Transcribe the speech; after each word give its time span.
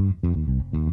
Mm-hmm. 0.00 0.57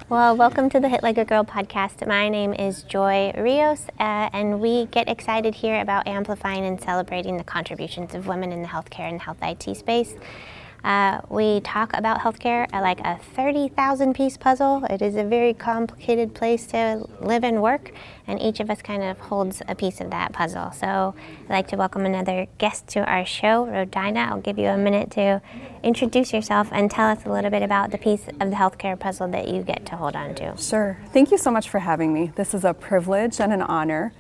Well, 0.10 0.36
welcome 0.36 0.70
to 0.72 0.80
the 0.80 0.90
Hit 0.90 1.04
Like 1.04 1.20
a 1.20 1.26
Girl 1.26 1.44
podcast. 1.44 2.08
My 2.08 2.30
name 2.30 2.56
is 2.56 2.82
Joy 2.82 3.32
Rios, 3.38 3.86
uh, 4.00 4.30
and 4.34 4.60
we 4.60 4.88
get 4.88 5.08
excited 5.08 5.54
here 5.54 5.80
about 5.80 6.08
amplifying 6.08 6.66
and 6.66 6.82
celebrating 6.82 7.38
the 7.38 7.44
contributions 7.44 8.16
of 8.16 8.26
women 8.26 8.52
in 8.52 8.64
the 8.64 8.68
healthcare 8.68 9.08
and 9.08 9.22
health 9.22 9.38
IT 9.44 9.78
space. 9.78 10.16
Uh, 10.86 11.20
we 11.30 11.62
talk 11.62 11.92
about 11.94 12.20
healthcare 12.20 12.72
like 12.72 13.00
a 13.00 13.18
30,000 13.18 14.14
piece 14.14 14.38
puzzle. 14.38 14.86
It 14.88 15.02
is 15.02 15.16
a 15.16 15.24
very 15.24 15.52
complicated 15.52 16.36
place 16.36 16.68
to 16.68 17.08
live 17.20 17.44
and 17.44 17.60
work, 17.60 17.92
and 18.28 18.40
each 18.40 18.60
of 18.60 18.70
us 18.70 18.84
kind 18.84 19.02
of 19.02 19.18
holds 19.18 19.64
a 19.68 19.74
piece 19.74 20.00
of 20.00 20.12
that 20.12 20.32
puzzle. 20.32 20.72
So 20.74 21.16
I'd 21.46 21.50
like 21.50 21.68
to 21.70 21.76
welcome 21.76 22.06
another 22.06 22.46
guest 22.60 22.88
to 22.90 23.00
our 23.00 23.26
show, 23.26 23.66
Rodina. 23.66 24.30
I'll 24.30 24.42
give 24.42 24.60
you 24.60 24.68
a 24.68 24.78
minute 24.78 25.10
to 25.12 25.42
introduce 25.82 26.32
yourself 26.32 26.70
and 26.72 26.92
tell 26.92 27.10
us 27.10 27.26
a 27.26 27.32
little 27.32 27.50
bit 27.50 27.64
about 27.64 27.90
the 27.90 27.98
piece 27.98 28.28
of 28.40 28.52
the 28.52 28.56
healthcare 28.56 29.00
puzzle 29.00 29.28
that 29.30 29.48
you 29.48 29.64
get 29.64 29.88
to 29.88 29.96
hold 29.96 30.16
on 30.16 30.36
to. 30.36 30.56
Sure. 30.56 31.00
Thank 31.12 31.32
you 31.32 31.40
so 31.40 31.50
much 31.50 31.68
for 31.68 31.80
having 31.80 32.14
me. 32.14 32.32
This 32.36 32.54
is 32.54 32.64
a 32.64 32.76
privilege 32.76 33.42
and 33.42 33.52
an 33.52 33.64
honor. 33.64 34.14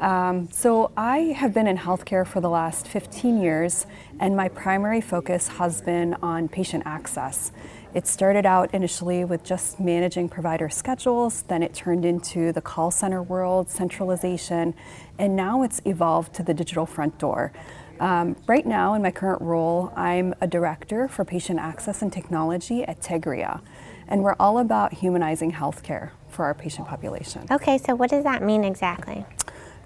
Um, 0.00 0.48
so, 0.50 0.92
I 0.96 1.18
have 1.36 1.52
been 1.52 1.66
in 1.66 1.76
healthcare 1.76 2.26
for 2.26 2.40
the 2.40 2.48
last 2.48 2.88
15 2.88 3.38
years, 3.38 3.86
and 4.18 4.34
my 4.34 4.48
primary 4.48 5.02
focus 5.02 5.46
has 5.48 5.82
been 5.82 6.14
on 6.22 6.48
patient 6.48 6.84
access. 6.86 7.52
It 7.92 8.06
started 8.06 8.46
out 8.46 8.72
initially 8.72 9.26
with 9.26 9.44
just 9.44 9.78
managing 9.78 10.30
provider 10.30 10.70
schedules, 10.70 11.42
then 11.42 11.62
it 11.62 11.74
turned 11.74 12.06
into 12.06 12.50
the 12.50 12.62
call 12.62 12.90
center 12.90 13.22
world, 13.22 13.68
centralization, 13.68 14.74
and 15.18 15.36
now 15.36 15.62
it's 15.62 15.82
evolved 15.84 16.32
to 16.36 16.42
the 16.42 16.54
digital 16.54 16.86
front 16.86 17.18
door. 17.18 17.52
Um, 17.98 18.36
right 18.46 18.64
now, 18.64 18.94
in 18.94 19.02
my 19.02 19.10
current 19.10 19.42
role, 19.42 19.92
I'm 19.96 20.34
a 20.40 20.46
director 20.46 21.08
for 21.08 21.26
patient 21.26 21.60
access 21.60 22.00
and 22.00 22.10
technology 22.10 22.84
at 22.84 23.02
Tegria, 23.02 23.60
and 24.08 24.22
we're 24.22 24.36
all 24.40 24.60
about 24.60 24.94
humanizing 24.94 25.52
healthcare 25.52 26.12
for 26.28 26.46
our 26.46 26.54
patient 26.54 26.88
population. 26.88 27.44
Okay, 27.50 27.76
so 27.76 27.94
what 27.94 28.08
does 28.08 28.24
that 28.24 28.42
mean 28.42 28.64
exactly? 28.64 29.26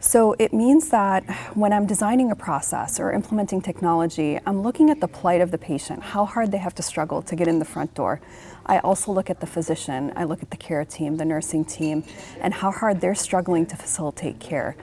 So 0.06 0.37
it 0.38 0.53
means 0.53 0.91
that 0.91 1.25
when 1.54 1.72
I'm 1.72 1.87
designing 1.87 2.31
a 2.31 2.37
process 2.37 3.00
or 3.00 3.10
implementing 3.10 3.62
technology, 3.62 4.38
I'm 4.44 4.60
looking 4.60 4.91
at 4.91 5.00
the 5.00 5.09
plight 5.09 5.41
of 5.41 5.50
the 5.50 5.56
patient, 5.56 6.03
how 6.03 6.26
hard 6.26 6.53
they 6.53 6.59
have 6.59 6.75
to 6.75 6.82
struggle 6.82 7.22
to 7.22 7.34
get 7.34 7.48
in 7.48 7.59
the 7.59 7.65
front 7.65 7.94
door. 7.94 8.20
I 8.66 8.81
also 8.81 9.12
look 9.12 9.31
at 9.31 9.41
the 9.41 9.47
physician, 9.47 10.12
I 10.14 10.25
look 10.25 10.43
at 10.43 10.50
the 10.50 10.59
care 10.59 10.84
team, 10.84 11.16
the 11.16 11.25
nursing 11.25 11.64
team, 11.64 12.04
and 12.43 12.53
how 12.53 12.70
hard 12.70 13.00
they're 13.00 13.14
struggling 13.14 13.64
to 13.64 13.76
facilitate 13.76 14.41
care. 14.41 14.76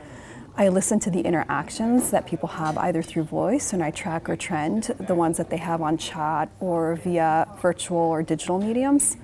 I 0.58 0.70
listen 0.70 1.00
to 1.02 1.12
the 1.12 1.22
interactions 1.22 2.10
that 2.10 2.26
people 2.26 2.50
have 2.50 2.76
either 2.80 3.04
through 3.04 3.24
voice 3.24 3.74
and 3.74 3.84
I 3.84 3.92
track 3.92 4.28
or 4.28 4.36
trend 4.36 4.86
the 5.00 5.14
ones 5.14 5.38
that 5.38 5.52
they 5.52 5.58
have 5.58 5.84
on 5.84 6.00
chat 6.00 6.50
or 6.60 6.96
via 6.96 7.48
virtual 7.62 8.00
or 8.00 8.24
digital 8.24 8.60
mediums 8.60 9.18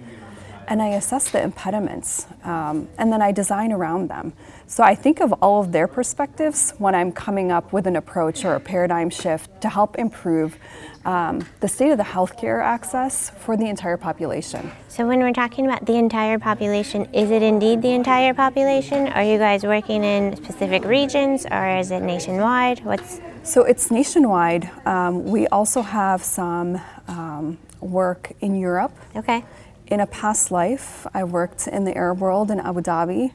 and 0.67 0.81
I 0.81 0.89
assess 0.89 1.31
the 1.31 1.41
impediments, 1.41 2.27
um, 2.43 2.89
and 2.97 3.11
then 3.11 3.21
I 3.21 3.31
design 3.31 3.71
around 3.71 4.09
them. 4.09 4.33
So 4.67 4.83
I 4.83 4.95
think 4.95 5.21
of 5.21 5.31
all 5.41 5.61
of 5.61 5.71
their 5.71 5.87
perspectives 5.87 6.71
when 6.77 6.93
I'm 6.93 7.13
coming 7.13 7.51
up 7.51 7.71
with 7.71 7.87
an 7.87 7.95
approach 7.95 8.43
or 8.43 8.55
a 8.55 8.59
paradigm 8.59 9.09
shift 9.09 9.61
to 9.61 9.69
help 9.69 9.97
improve 9.97 10.57
um, 11.05 11.45
the 11.61 11.69
state 11.69 11.91
of 11.91 11.97
the 11.97 12.03
healthcare 12.03 12.61
access 12.61 13.29
for 13.29 13.55
the 13.55 13.65
entire 13.65 13.95
population. 13.95 14.69
So 14.89 15.07
when 15.07 15.19
we're 15.19 15.31
talking 15.31 15.65
about 15.65 15.85
the 15.85 15.95
entire 15.95 16.37
population, 16.37 17.07
is 17.13 17.31
it 17.31 17.41
indeed 17.41 17.81
the 17.81 17.91
entire 17.91 18.33
population? 18.33 19.07
Are 19.07 19.23
you 19.23 19.37
guys 19.37 19.63
working 19.63 20.03
in 20.03 20.35
specific 20.35 20.83
regions, 20.83 21.45
or 21.49 21.77
is 21.77 21.91
it 21.91 22.01
nationwide? 22.01 22.83
What's 22.83 23.21
so 23.43 23.63
it's 23.63 23.89
nationwide. 23.89 24.69
Um, 24.85 25.23
we 25.23 25.47
also 25.47 25.81
have 25.81 26.21
some 26.21 26.81
um, 27.07 27.57
work 27.79 28.33
in 28.41 28.55
Europe. 28.55 28.91
Okay 29.15 29.45
in 29.87 29.99
a 29.99 30.07
past 30.07 30.51
life, 30.51 31.07
I 31.13 31.23
worked 31.23 31.67
in 31.67 31.85
the 31.85 31.95
Arab 31.95 32.19
world 32.19 32.51
in 32.51 32.59
Abu 32.59 32.81
Dhabi. 32.81 33.33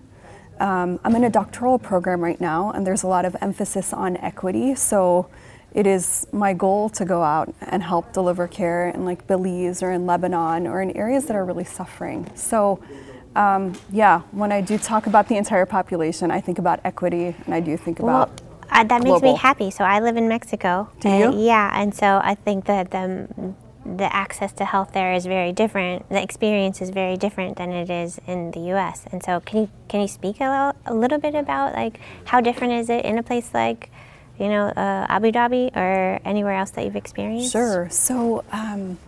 Um, 0.61 1.01
I'm 1.03 1.17
in 1.17 1.25
a 1.25 1.31
doctoral 1.31 1.79
program 1.79 2.21
right 2.21 2.41
now, 2.41 2.71
and 2.71 2.87
there's 2.87 3.03
a 3.03 3.09
lot 3.09 3.25
of 3.25 3.37
emphasis 3.41 3.93
on 3.93 4.17
equity. 4.19 4.75
So 4.75 5.29
it 5.73 5.87
is 5.87 6.27
my 6.33 6.53
goal 6.53 6.89
to 6.91 7.05
go 7.05 7.23
out 7.23 7.55
and 7.63 7.83
help 7.83 8.13
deliver 8.13 8.47
care 8.47 8.91
in 8.91 9.05
like 9.05 9.27
Belize 9.27 9.83
or 9.83 9.91
in 9.91 10.07
Lebanon 10.07 10.67
or 10.67 10.83
in 10.83 10.97
areas 10.97 11.27
that 11.27 11.37
are 11.37 11.45
really 11.45 11.65
suffering. 11.65 12.31
So 12.35 12.81
um, 13.35 13.73
yeah, 13.91 14.21
when 14.33 14.53
I 14.53 14.61
do 14.61 14.77
talk 14.77 15.07
about 15.07 15.29
the 15.29 15.37
entire 15.37 15.67
population, 15.67 16.31
I 16.31 16.41
think 16.41 16.59
about 16.59 16.81
equity 16.85 17.35
and 17.47 17.55
I 17.55 17.61
do 17.61 17.77
think 17.77 18.01
about. 18.01 18.29
Well, 18.29 18.49
uh, 18.71 18.85
that 18.85 19.03
makes 19.03 19.23
me 19.23 19.37
happy. 19.37 19.71
So 19.71 19.85
I 19.85 20.01
live 20.01 20.17
in 20.17 20.29
Mexico. 20.29 20.91
Do 21.01 21.09
you? 21.09 21.45
Yeah, 21.45 21.71
and 21.75 21.95
so 21.95 22.21
I 22.23 22.35
think 22.35 22.67
that 22.67 22.91
the 22.91 23.55
the 23.85 24.15
access 24.15 24.53
to 24.55 24.65
health 24.65 24.93
there 24.93 25.13
is 25.13 25.27
very 25.27 25.53
different. 25.53 26.09
The 26.09 26.23
experience 26.23 26.81
is 26.81 26.91
very 26.91 27.17
different 27.17 27.57
than 27.57 27.71
it 27.71 27.91
is 27.91 28.21
in 28.27 28.51
the 28.53 28.61
U.S. 28.75 29.05
And 29.11 29.23
so, 29.23 29.41
can 29.41 29.63
you 29.63 29.71
can 29.89 30.01
you 30.01 30.09
speak 30.09 30.41
a 30.41 30.45
little, 30.45 30.73
a 30.87 30.95
little 30.95 31.19
bit 31.19 31.35
about 31.35 31.75
like 31.75 31.99
how 32.25 32.41
different 32.41 32.75
is 32.75 32.89
it 32.91 33.05
in 33.05 33.19
a 33.19 33.23
place 33.23 33.51
like, 33.53 33.91
you 34.39 34.49
know, 34.49 34.67
uh, 34.69 35.07
Abu 35.09 35.33
Dhabi 35.33 35.77
or 35.77 36.21
anywhere 36.25 36.55
else 36.55 36.71
that 36.73 36.85
you've 36.85 36.97
experienced? 36.97 37.53
Sure. 37.53 37.89
So, 37.91 38.45
um, 38.53 38.99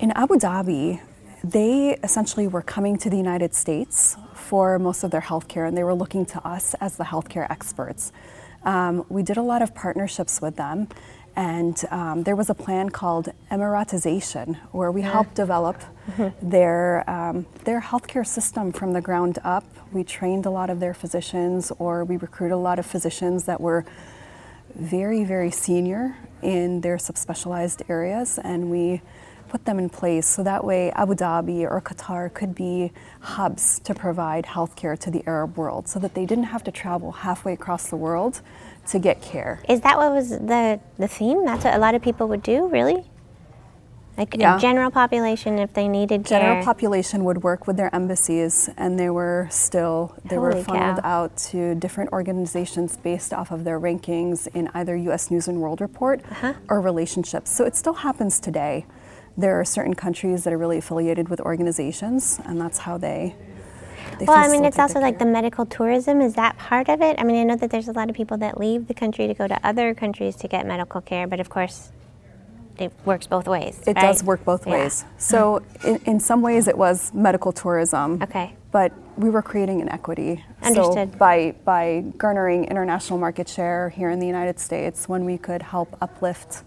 in 0.00 0.10
Abu 0.12 0.34
Dhabi, 0.34 1.00
they 1.44 1.98
essentially 2.02 2.46
were 2.46 2.62
coming 2.62 2.96
to 2.98 3.10
the 3.10 3.16
United 3.16 3.54
States 3.54 4.16
for 4.34 4.78
most 4.78 5.04
of 5.04 5.10
their 5.10 5.20
healthcare, 5.20 5.68
and 5.68 5.76
they 5.76 5.84
were 5.84 5.94
looking 5.94 6.26
to 6.26 6.46
us 6.46 6.74
as 6.80 6.96
the 6.96 7.04
healthcare 7.04 7.48
experts. 7.50 8.12
Um, 8.64 9.04
we 9.08 9.22
did 9.22 9.36
a 9.36 9.42
lot 9.42 9.62
of 9.62 9.74
partnerships 9.74 10.40
with 10.40 10.56
them, 10.56 10.88
and 11.36 11.80
um, 11.90 12.22
there 12.22 12.36
was 12.36 12.50
a 12.50 12.54
plan 12.54 12.90
called 12.90 13.28
Emiratization, 13.50 14.56
where 14.72 14.90
we 14.90 15.02
helped 15.02 15.34
develop 15.34 15.76
mm-hmm. 16.10 16.48
their 16.48 17.08
um, 17.10 17.46
their 17.64 17.80
healthcare 17.80 18.26
system 18.26 18.72
from 18.72 18.92
the 18.92 19.00
ground 19.00 19.38
up. 19.44 19.64
We 19.92 20.04
trained 20.04 20.46
a 20.46 20.50
lot 20.50 20.70
of 20.70 20.80
their 20.80 20.94
physicians, 20.94 21.72
or 21.78 22.04
we 22.04 22.16
recruited 22.16 22.54
a 22.54 22.58
lot 22.58 22.78
of 22.78 22.86
physicians 22.86 23.44
that 23.44 23.60
were 23.60 23.84
very, 24.74 25.24
very 25.24 25.50
senior 25.50 26.16
in 26.42 26.80
their 26.80 26.96
subspecialized 26.96 27.88
areas, 27.88 28.38
and 28.38 28.70
we 28.70 29.02
put 29.48 29.64
them 29.66 29.78
in 29.78 29.88
place 29.88 30.26
so 30.26 30.42
that 30.42 30.64
way 30.64 30.90
Abu 30.92 31.14
Dhabi 31.14 31.62
or 31.62 31.80
Qatar 31.80 32.32
could 32.32 32.56
be 32.56 32.92
hubs 33.20 33.78
to 33.80 33.94
provide 33.94 34.44
healthcare 34.46 34.98
to 34.98 35.12
the 35.12 35.22
Arab 35.28 35.56
world 35.56 35.86
so 35.86 36.00
that 36.00 36.14
they 36.14 36.26
didn't 36.26 36.44
have 36.44 36.64
to 36.64 36.72
travel 36.72 37.12
halfway 37.12 37.52
across 37.52 37.88
the 37.88 37.96
world 37.96 38.40
to 38.88 38.98
get 38.98 39.20
care. 39.22 39.60
Is 39.68 39.80
that 39.82 39.96
what 39.96 40.12
was 40.12 40.30
the, 40.30 40.80
the 40.98 41.08
theme? 41.08 41.44
That's 41.44 41.64
what 41.64 41.74
a 41.74 41.78
lot 41.78 41.94
of 41.94 42.02
people 42.02 42.28
would 42.28 42.42
do, 42.42 42.68
really? 42.68 43.04
Like 44.16 44.36
yeah. 44.36 44.58
general 44.58 44.92
population, 44.92 45.58
if 45.58 45.74
they 45.74 45.88
needed 45.88 46.24
general 46.24 46.40
care. 46.40 46.50
General 46.52 46.64
population 46.64 47.24
would 47.24 47.42
work 47.42 47.66
with 47.66 47.76
their 47.76 47.92
embassies, 47.92 48.70
and 48.76 48.98
they 48.98 49.10
were 49.10 49.48
still 49.50 50.14
they 50.24 50.36
Holy 50.36 50.54
were 50.54 50.62
funneled 50.62 51.02
cow. 51.02 51.22
out 51.22 51.36
to 51.48 51.74
different 51.74 52.12
organizations 52.12 52.96
based 52.96 53.32
off 53.32 53.50
of 53.50 53.64
their 53.64 53.80
rankings 53.80 54.46
in 54.54 54.70
either 54.72 54.94
U.S. 54.96 55.32
News 55.32 55.48
and 55.48 55.60
World 55.60 55.80
Report 55.80 56.22
uh-huh. 56.30 56.54
or 56.68 56.80
relationships. 56.80 57.50
So 57.50 57.64
it 57.64 57.74
still 57.74 57.94
happens 57.94 58.38
today. 58.38 58.86
There 59.36 59.58
are 59.58 59.64
certain 59.64 59.94
countries 59.94 60.44
that 60.44 60.52
are 60.52 60.58
really 60.58 60.78
affiliated 60.78 61.28
with 61.28 61.40
organizations, 61.40 62.40
and 62.44 62.60
that's 62.60 62.78
how 62.78 62.98
they 62.98 63.34
well, 64.20 64.36
I 64.36 64.48
mean, 64.48 64.64
it's 64.64 64.78
also 64.78 65.00
like 65.00 65.18
the 65.18 65.26
medical 65.26 65.66
tourism. 65.66 66.20
Is 66.20 66.34
that 66.34 66.56
part 66.58 66.88
of 66.88 67.00
it? 67.00 67.16
I 67.18 67.24
mean, 67.24 67.36
I 67.36 67.44
know 67.44 67.56
that 67.56 67.70
there's 67.70 67.88
a 67.88 67.92
lot 67.92 68.08
of 68.08 68.16
people 68.16 68.36
that 68.38 68.58
leave 68.58 68.86
the 68.86 68.94
country 68.94 69.26
to 69.26 69.34
go 69.34 69.46
to 69.46 69.66
other 69.66 69.94
countries 69.94 70.36
to 70.36 70.48
get 70.48 70.66
medical 70.66 71.00
care, 71.00 71.26
but 71.26 71.40
of 71.40 71.48
course, 71.48 71.92
it 72.78 72.92
works 73.04 73.26
both 73.26 73.46
ways. 73.46 73.80
It 73.86 73.96
right? 73.96 74.02
does 74.02 74.24
work 74.24 74.44
both 74.44 74.66
yeah. 74.66 74.72
ways. 74.72 75.02
Uh-huh. 75.02 75.12
So, 75.18 75.62
in, 75.84 75.96
in 76.06 76.20
some 76.20 76.42
ways, 76.42 76.66
it 76.68 76.76
was 76.76 77.12
medical 77.14 77.52
tourism. 77.52 78.22
Okay. 78.22 78.56
But 78.72 78.92
we 79.16 79.30
were 79.30 79.42
creating 79.42 79.80
an 79.80 79.88
equity. 79.88 80.44
Understood. 80.62 81.12
So 81.12 81.18
by 81.18 81.54
by 81.64 82.04
garnering 82.18 82.64
international 82.64 83.18
market 83.18 83.48
share 83.48 83.90
here 83.90 84.10
in 84.10 84.18
the 84.18 84.26
United 84.26 84.58
States, 84.58 85.08
when 85.08 85.24
we 85.24 85.38
could 85.38 85.62
help 85.62 85.96
uplift 86.00 86.64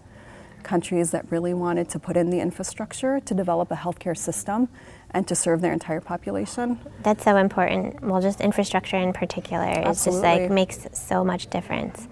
countries 0.62 1.10
that 1.10 1.30
really 1.30 1.54
wanted 1.54 1.88
to 1.88 1.98
put 1.98 2.16
in 2.16 2.30
the 2.30 2.40
infrastructure 2.40 3.20
to 3.20 3.34
develop 3.34 3.70
a 3.70 3.76
healthcare 3.76 4.16
system 4.16 4.68
and 5.12 5.26
to 5.28 5.34
serve 5.34 5.60
their 5.60 5.72
entire 5.72 6.00
population. 6.00 6.78
That's 7.02 7.24
so 7.24 7.36
important. 7.36 8.02
Well, 8.02 8.20
just 8.20 8.40
infrastructure 8.40 8.96
in 8.96 9.12
particular 9.12 9.88
is 9.90 10.04
just 10.04 10.22
like 10.22 10.50
makes 10.50 10.86
so 10.92 11.24
much 11.24 11.48
difference. 11.48 12.08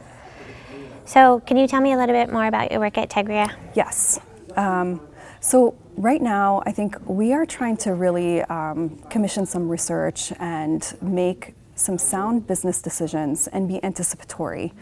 So, 1.04 1.40
can 1.40 1.56
you 1.56 1.68
tell 1.68 1.80
me 1.80 1.92
a 1.92 1.96
little 1.96 2.14
bit 2.14 2.32
more 2.32 2.46
about 2.46 2.72
your 2.72 2.80
work 2.80 2.98
at 2.98 3.08
Tegria? 3.10 3.54
Yes. 3.74 4.18
Um, 4.56 5.00
so, 5.40 5.76
right 5.96 6.20
now, 6.20 6.62
I 6.66 6.72
think 6.72 6.96
we 7.06 7.32
are 7.32 7.46
trying 7.46 7.76
to 7.78 7.94
really 7.94 8.42
um, 8.42 8.98
commission 9.10 9.46
some 9.46 9.68
research 9.68 10.32
and 10.40 10.96
make 11.00 11.54
some 11.76 11.98
sound 11.98 12.46
business 12.46 12.82
decisions 12.82 13.46
and 13.48 13.68
be 13.68 13.82
anticipatory 13.84 14.72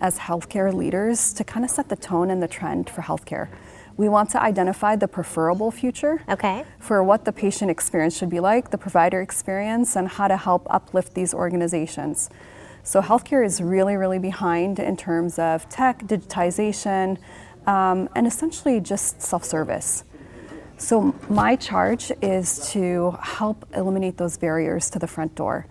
as 0.00 0.18
healthcare 0.18 0.72
leaders 0.74 1.32
to 1.34 1.44
kind 1.44 1.64
of 1.64 1.70
set 1.70 1.88
the 1.88 1.96
tone 1.96 2.30
and 2.30 2.42
the 2.42 2.48
trend 2.48 2.90
for 2.90 3.02
healthcare. 3.02 3.48
We 3.96 4.08
want 4.08 4.30
to 4.30 4.42
identify 4.42 4.96
the 4.96 5.08
preferable 5.08 5.70
future 5.70 6.22
okay. 6.28 6.64
for 6.78 7.02
what 7.02 7.24
the 7.24 7.32
patient 7.32 7.70
experience 7.70 8.16
should 8.16 8.30
be 8.30 8.40
like, 8.40 8.70
the 8.70 8.78
provider 8.78 9.20
experience, 9.20 9.96
and 9.96 10.08
how 10.08 10.28
to 10.28 10.36
help 10.36 10.66
uplift 10.70 11.14
these 11.14 11.34
organizations. 11.34 12.30
So, 12.82 13.02
healthcare 13.02 13.44
is 13.44 13.60
really, 13.60 13.96
really 13.96 14.18
behind 14.18 14.78
in 14.78 14.96
terms 14.96 15.38
of 15.38 15.68
tech, 15.68 16.04
digitization, 16.04 17.18
um, 17.66 18.08
and 18.14 18.26
essentially 18.26 18.80
just 18.80 19.20
self 19.20 19.44
service. 19.44 20.04
So, 20.78 21.14
my 21.28 21.56
charge 21.56 22.10
is 22.22 22.70
to 22.72 23.18
help 23.20 23.66
eliminate 23.74 24.16
those 24.16 24.38
barriers 24.38 24.88
to 24.90 24.98
the 24.98 25.06
front 25.06 25.34
door. 25.34 25.66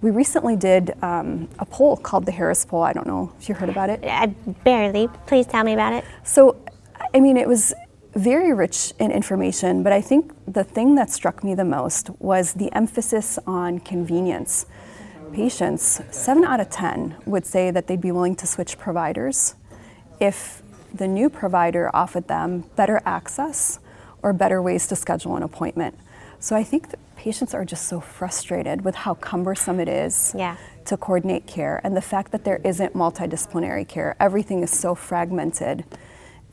We 0.00 0.10
recently 0.10 0.56
did 0.56 0.92
um, 1.02 1.48
a 1.58 1.64
poll 1.64 1.96
called 1.96 2.26
the 2.26 2.32
Harris 2.32 2.64
Poll. 2.64 2.82
I 2.82 2.92
don't 2.92 3.06
know 3.06 3.32
if 3.38 3.48
you 3.48 3.54
heard 3.54 3.68
about 3.68 3.90
it. 3.90 4.00
I 4.04 4.26
barely. 4.64 5.08
Please 5.26 5.46
tell 5.46 5.64
me 5.64 5.74
about 5.74 5.92
it. 5.92 6.04
So, 6.24 6.56
I 7.14 7.20
mean, 7.20 7.36
it 7.36 7.48
was 7.48 7.74
very 8.14 8.52
rich 8.52 8.92
in 8.98 9.10
information, 9.10 9.82
but 9.82 9.92
I 9.92 10.00
think 10.00 10.32
the 10.46 10.64
thing 10.64 10.94
that 10.94 11.10
struck 11.10 11.42
me 11.42 11.54
the 11.54 11.64
most 11.64 12.10
was 12.20 12.54
the 12.54 12.72
emphasis 12.72 13.38
on 13.46 13.80
convenience. 13.80 14.66
Patients, 15.32 16.00
seven 16.12 16.44
out 16.44 16.60
of 16.60 16.70
10 16.70 17.16
would 17.26 17.44
say 17.44 17.70
that 17.72 17.88
they'd 17.88 18.00
be 18.00 18.12
willing 18.12 18.36
to 18.36 18.46
switch 18.46 18.78
providers 18.78 19.56
if 20.20 20.62
the 20.92 21.08
new 21.08 21.28
provider 21.28 21.90
offered 21.92 22.28
them 22.28 22.64
better 22.76 23.00
access 23.04 23.80
or 24.22 24.32
better 24.32 24.62
ways 24.62 24.86
to 24.86 24.96
schedule 24.96 25.36
an 25.36 25.42
appointment. 25.42 25.98
So 26.38 26.54
I 26.54 26.62
think 26.62 26.90
that 26.90 27.00
patients 27.16 27.52
are 27.52 27.64
just 27.64 27.88
so 27.88 28.00
frustrated 28.00 28.84
with 28.84 28.94
how 28.94 29.14
cumbersome 29.14 29.80
it 29.80 29.88
is 29.88 30.34
yeah. 30.36 30.56
to 30.84 30.96
coordinate 30.96 31.46
care 31.46 31.80
and 31.82 31.96
the 31.96 32.02
fact 32.02 32.30
that 32.32 32.44
there 32.44 32.60
isn't 32.62 32.94
multidisciplinary 32.94 33.88
care. 33.88 34.14
Everything 34.20 34.62
is 34.62 34.70
so 34.70 34.94
fragmented. 34.94 35.84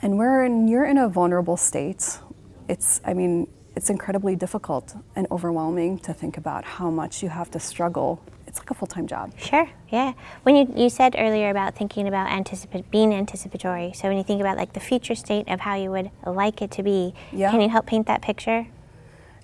And 0.01 0.17
when 0.17 0.67
you're 0.67 0.85
in 0.85 0.97
a 0.97 1.07
vulnerable 1.07 1.57
state, 1.57 2.19
it's, 2.67 3.01
I 3.05 3.13
mean, 3.13 3.47
it's 3.75 3.89
incredibly 3.89 4.35
difficult 4.35 4.95
and 5.15 5.27
overwhelming 5.31 5.99
to 5.99 6.13
think 6.13 6.37
about 6.37 6.65
how 6.65 6.89
much 6.89 7.23
you 7.23 7.29
have 7.29 7.51
to 7.51 7.59
struggle. 7.59 8.21
It's 8.47 8.59
like 8.59 8.71
a 8.71 8.73
full 8.73 8.87
time 8.87 9.07
job. 9.07 9.31
Sure, 9.37 9.69
yeah. 9.89 10.13
When 10.43 10.55
you, 10.55 10.73
you 10.75 10.89
said 10.89 11.15
earlier 11.17 11.49
about 11.49 11.75
thinking 11.75 12.07
about 12.07 12.29
anticipa- 12.29 12.89
being 12.91 13.13
anticipatory, 13.13 13.93
so 13.93 14.07
when 14.07 14.17
you 14.17 14.23
think 14.23 14.41
about 14.41 14.57
like 14.57 14.73
the 14.73 14.79
future 14.79 15.15
state 15.15 15.47
of 15.47 15.61
how 15.61 15.75
you 15.75 15.91
would 15.91 16.11
like 16.25 16.61
it 16.61 16.71
to 16.71 16.83
be, 16.83 17.13
yeah. 17.31 17.51
can 17.51 17.61
you 17.61 17.69
help 17.69 17.85
paint 17.85 18.07
that 18.07 18.21
picture? 18.21 18.67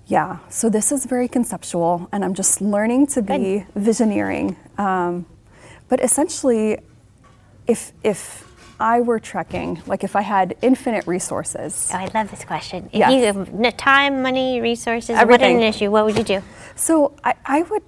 Yeah, 0.06 0.38
so 0.48 0.70
this 0.70 0.90
is 0.90 1.04
very 1.04 1.28
conceptual, 1.28 2.08
and 2.12 2.24
I'm 2.24 2.34
just 2.34 2.62
learning 2.62 3.08
to 3.08 3.22
be 3.22 3.66
Good. 3.74 3.84
visioneering. 3.84 4.56
Um, 4.78 5.26
but 5.88 6.02
essentially, 6.02 6.78
if, 7.66 7.92
if 8.02 8.47
I 8.80 9.00
were 9.00 9.18
trekking, 9.18 9.82
like 9.86 10.04
if 10.04 10.14
I 10.14 10.22
had 10.22 10.56
infinite 10.62 11.06
resources. 11.06 11.90
Oh, 11.92 11.98
I 11.98 12.08
love 12.14 12.30
this 12.30 12.44
question. 12.44 12.88
If 12.92 13.00
yes. 13.00 13.12
you 13.12 13.24
have 13.24 13.76
time, 13.76 14.22
money, 14.22 14.60
resources, 14.60 15.10
Everything. 15.10 15.56
what 15.56 15.62
an 15.62 15.68
issue, 15.68 15.90
what 15.90 16.04
would 16.04 16.16
you 16.16 16.24
do? 16.24 16.42
So 16.76 17.14
I, 17.24 17.34
I 17.44 17.62
would, 17.62 17.82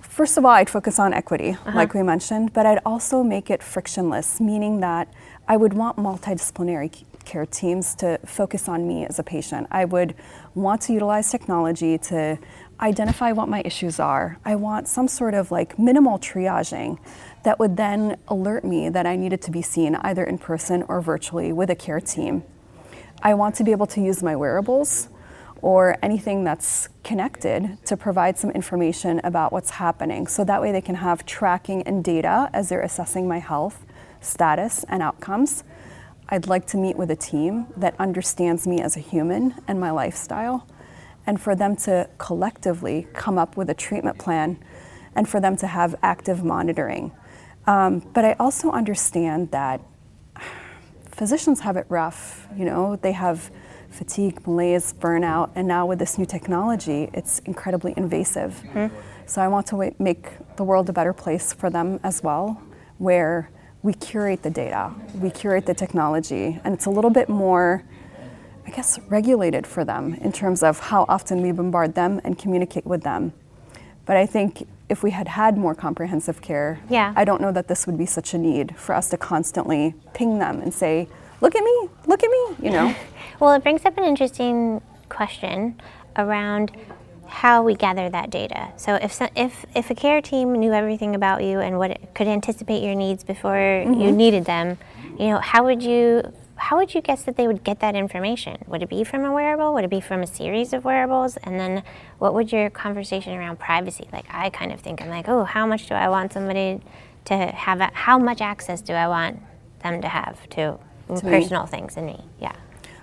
first 0.00 0.36
of 0.36 0.44
all, 0.44 0.50
I'd 0.50 0.68
focus 0.68 0.98
on 0.98 1.14
equity, 1.14 1.50
uh-huh. 1.50 1.72
like 1.74 1.94
we 1.94 2.02
mentioned, 2.02 2.52
but 2.52 2.66
I'd 2.66 2.80
also 2.84 3.22
make 3.22 3.48
it 3.48 3.62
frictionless, 3.62 4.40
meaning 4.40 4.80
that 4.80 5.08
I 5.46 5.56
would 5.56 5.72
want 5.72 5.96
multidisciplinary 5.96 7.04
care 7.24 7.46
teams 7.46 7.94
to 7.96 8.18
focus 8.24 8.68
on 8.68 8.86
me 8.88 9.04
as 9.06 9.18
a 9.18 9.22
patient. 9.22 9.66
I 9.70 9.84
would 9.84 10.14
want 10.54 10.80
to 10.82 10.92
utilize 10.92 11.30
technology 11.30 11.98
to 11.98 12.38
identify 12.80 13.32
what 13.32 13.48
my 13.48 13.62
issues 13.64 13.98
are. 14.00 14.38
I 14.44 14.54
want 14.56 14.88
some 14.88 15.08
sort 15.08 15.34
of 15.34 15.50
like 15.50 15.78
minimal 15.78 16.18
triaging 16.18 16.98
that 17.46 17.60
would 17.60 17.76
then 17.76 18.16
alert 18.26 18.64
me 18.64 18.88
that 18.88 19.06
I 19.06 19.14
needed 19.14 19.40
to 19.42 19.52
be 19.52 19.62
seen 19.62 19.94
either 19.94 20.24
in 20.24 20.36
person 20.36 20.82
or 20.88 21.00
virtually 21.00 21.52
with 21.52 21.70
a 21.70 21.76
care 21.76 22.00
team. 22.00 22.42
I 23.22 23.34
want 23.34 23.54
to 23.54 23.62
be 23.62 23.70
able 23.70 23.86
to 23.86 24.00
use 24.00 24.20
my 24.20 24.34
wearables 24.34 25.08
or 25.62 25.96
anything 26.02 26.42
that's 26.42 26.88
connected 27.04 27.78
to 27.84 27.96
provide 27.96 28.36
some 28.36 28.50
information 28.50 29.20
about 29.22 29.52
what's 29.52 29.70
happening 29.70 30.26
so 30.26 30.42
that 30.42 30.60
way 30.60 30.72
they 30.72 30.80
can 30.80 30.96
have 30.96 31.24
tracking 31.24 31.84
and 31.84 32.02
data 32.02 32.50
as 32.52 32.68
they're 32.68 32.80
assessing 32.80 33.28
my 33.28 33.38
health 33.38 33.86
status 34.20 34.84
and 34.88 35.00
outcomes. 35.00 35.62
I'd 36.28 36.48
like 36.48 36.66
to 36.66 36.76
meet 36.76 36.96
with 36.96 37.12
a 37.12 37.16
team 37.16 37.68
that 37.76 37.94
understands 38.00 38.66
me 38.66 38.80
as 38.80 38.96
a 38.96 39.00
human 39.00 39.54
and 39.68 39.78
my 39.78 39.92
lifestyle, 39.92 40.66
and 41.24 41.40
for 41.40 41.54
them 41.54 41.76
to 41.76 42.10
collectively 42.18 43.06
come 43.12 43.38
up 43.38 43.56
with 43.56 43.70
a 43.70 43.74
treatment 43.74 44.18
plan 44.18 44.58
and 45.14 45.28
for 45.28 45.38
them 45.38 45.56
to 45.58 45.68
have 45.68 45.94
active 46.02 46.42
monitoring 46.42 47.12
um, 47.66 48.00
but 48.14 48.24
I 48.24 48.34
also 48.38 48.70
understand 48.70 49.50
that 49.50 49.80
physicians 51.10 51.60
have 51.60 51.76
it 51.76 51.86
rough. 51.88 52.46
You 52.56 52.64
know, 52.64 52.96
they 52.96 53.12
have 53.12 53.50
fatigue, 53.90 54.46
malaise, 54.46 54.92
burnout, 54.92 55.50
and 55.54 55.66
now 55.66 55.86
with 55.86 55.98
this 55.98 56.18
new 56.18 56.26
technology, 56.26 57.08
it's 57.12 57.38
incredibly 57.40 57.94
invasive. 57.96 58.62
Mm-hmm. 58.74 58.94
So 59.26 59.40
I 59.40 59.48
want 59.48 59.66
to 59.68 59.94
make 59.98 60.28
the 60.56 60.64
world 60.64 60.88
a 60.88 60.92
better 60.92 61.12
place 61.12 61.52
for 61.52 61.70
them 61.70 61.98
as 62.02 62.22
well, 62.22 62.60
where 62.98 63.50
we 63.82 63.94
curate 63.94 64.42
the 64.42 64.50
data, 64.50 64.92
we 65.20 65.30
curate 65.30 65.66
the 65.66 65.74
technology, 65.74 66.60
and 66.64 66.74
it's 66.74 66.86
a 66.86 66.90
little 66.90 67.10
bit 67.10 67.28
more, 67.28 67.82
I 68.66 68.70
guess, 68.70 68.98
regulated 69.08 69.66
for 69.66 69.84
them 69.84 70.14
in 70.14 70.32
terms 70.32 70.62
of 70.62 70.78
how 70.78 71.06
often 71.08 71.40
we 71.42 71.52
bombard 71.52 71.94
them 71.94 72.20
and 72.24 72.38
communicate 72.38 72.84
with 72.84 73.02
them. 73.02 73.32
But 74.06 74.16
I 74.16 74.24
think 74.24 74.66
if 74.88 75.02
we 75.02 75.10
had 75.10 75.28
had 75.28 75.58
more 75.58 75.74
comprehensive 75.74 76.40
care, 76.40 76.80
yeah. 76.88 77.12
I 77.16 77.24
don't 77.24 77.40
know 77.40 77.52
that 77.52 77.68
this 77.68 77.86
would 77.86 77.98
be 77.98 78.06
such 78.06 78.32
a 78.34 78.38
need 78.38 78.76
for 78.76 78.94
us 78.94 79.10
to 79.10 79.18
constantly 79.18 79.94
ping 80.14 80.38
them 80.38 80.60
and 80.60 80.72
say, 80.72 81.08
look 81.40 81.54
at 81.54 81.62
me, 81.62 81.88
look 82.06 82.22
at 82.22 82.30
me, 82.30 82.66
you 82.66 82.70
know? 82.70 82.94
well, 83.40 83.52
it 83.52 83.62
brings 83.62 83.84
up 83.84 83.98
an 83.98 84.04
interesting 84.04 84.80
question. 85.08 85.80
around 86.16 86.72
how 87.28 87.62
we 87.62 87.74
gather 87.74 88.08
that 88.08 88.30
data. 88.30 88.68
So 88.76 88.94
if 88.94 89.20
if 89.34 89.66
if 89.74 89.90
a 89.90 89.94
care 89.94 90.22
team 90.22 90.52
knew 90.52 90.72
everything 90.72 91.14
about 91.14 91.42
you 91.42 91.60
and 91.60 91.78
what 91.78 91.90
it 91.90 92.14
could 92.14 92.28
anticipate 92.28 92.82
your 92.82 92.94
needs 92.94 93.24
before 93.24 93.52
mm-hmm. 93.52 94.00
you 94.00 94.12
needed 94.12 94.44
them, 94.44 94.78
you 95.18 95.28
know, 95.28 95.38
how 95.38 95.64
would 95.64 95.82
you 95.82 96.32
how 96.56 96.76
would 96.78 96.94
you 96.94 97.00
guess 97.00 97.22
that 97.24 97.36
they 97.36 97.46
would 97.46 97.64
get 97.64 97.80
that 97.80 97.94
information? 97.94 98.58
Would 98.66 98.82
it 98.82 98.88
be 98.88 99.04
from 99.04 99.24
a 99.24 99.32
wearable? 99.32 99.74
Would 99.74 99.84
it 99.84 99.90
be 99.90 100.00
from 100.00 100.22
a 100.22 100.26
series 100.26 100.72
of 100.72 100.84
wearables? 100.84 101.36
And 101.38 101.60
then 101.60 101.82
what 102.18 102.34
would 102.34 102.50
your 102.50 102.70
conversation 102.70 103.34
around 103.34 103.58
privacy? 103.58 104.08
Like 104.12 104.26
I 104.30 104.50
kind 104.50 104.72
of 104.72 104.80
think 104.80 105.02
I'm 105.02 105.08
like, 105.08 105.28
oh, 105.28 105.44
how 105.44 105.66
much 105.66 105.86
do 105.88 105.94
I 105.94 106.08
want 106.08 106.32
somebody 106.32 106.80
to 107.26 107.36
have? 107.36 107.80
A, 107.80 107.90
how 107.92 108.18
much 108.18 108.40
access 108.40 108.80
do 108.80 108.94
I 108.94 109.06
want 109.08 109.40
them 109.82 110.00
to 110.00 110.08
have 110.08 110.48
to, 110.50 110.78
to 111.08 111.20
personal 111.20 111.64
me. 111.64 111.68
things 111.68 111.96
in 111.96 112.06
me? 112.06 112.24
Yeah. 112.40 112.54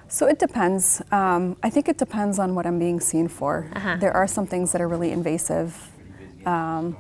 So 0.08 0.28
it 0.28 0.40
depends. 0.40 1.02
Um, 1.12 1.58
I 1.64 1.70
think 1.70 1.88
it 1.88 1.98
depends 1.98 2.40
on 2.40 2.56
what 2.56 2.66
I'm 2.66 2.80
being 2.80 3.00
seen 3.00 3.28
for. 3.28 3.70
Uh-huh. 3.76 3.98
There 4.00 4.14
are 4.14 4.28
some 4.28 4.46
things 4.46 4.72
that 4.72 4.82
are 4.82 4.88
really 4.88 5.12
invasive. 5.12 5.92
Um, 6.46 6.98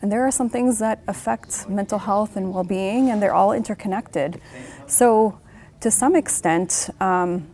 and 0.00 0.10
there 0.10 0.26
are 0.26 0.32
some 0.32 0.48
things 0.48 0.80
that 0.80 1.00
affect 1.06 1.68
mental 1.68 1.98
health 1.98 2.36
and 2.36 2.52
well 2.52 2.64
being, 2.64 3.10
and 3.10 3.22
they're 3.22 3.34
all 3.34 3.52
interconnected. 3.52 4.40
So, 4.86 5.40
to 5.82 5.90
some 5.90 6.16
extent, 6.16 6.90
um, 7.00 7.48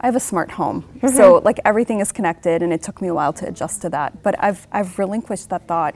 I 0.00 0.06
have 0.06 0.16
a 0.16 0.20
smart 0.20 0.52
home. 0.52 0.82
Mm-hmm. 0.82 1.16
So, 1.16 1.40
like, 1.44 1.58
everything 1.64 2.00
is 2.00 2.12
connected, 2.12 2.62
and 2.62 2.72
it 2.72 2.82
took 2.82 3.02
me 3.02 3.08
a 3.08 3.14
while 3.14 3.32
to 3.34 3.48
adjust 3.48 3.82
to 3.82 3.90
that. 3.90 4.22
But 4.22 4.34
I've, 4.42 4.66
I've 4.70 4.98
relinquished 4.98 5.48
that 5.50 5.66
thought 5.66 5.94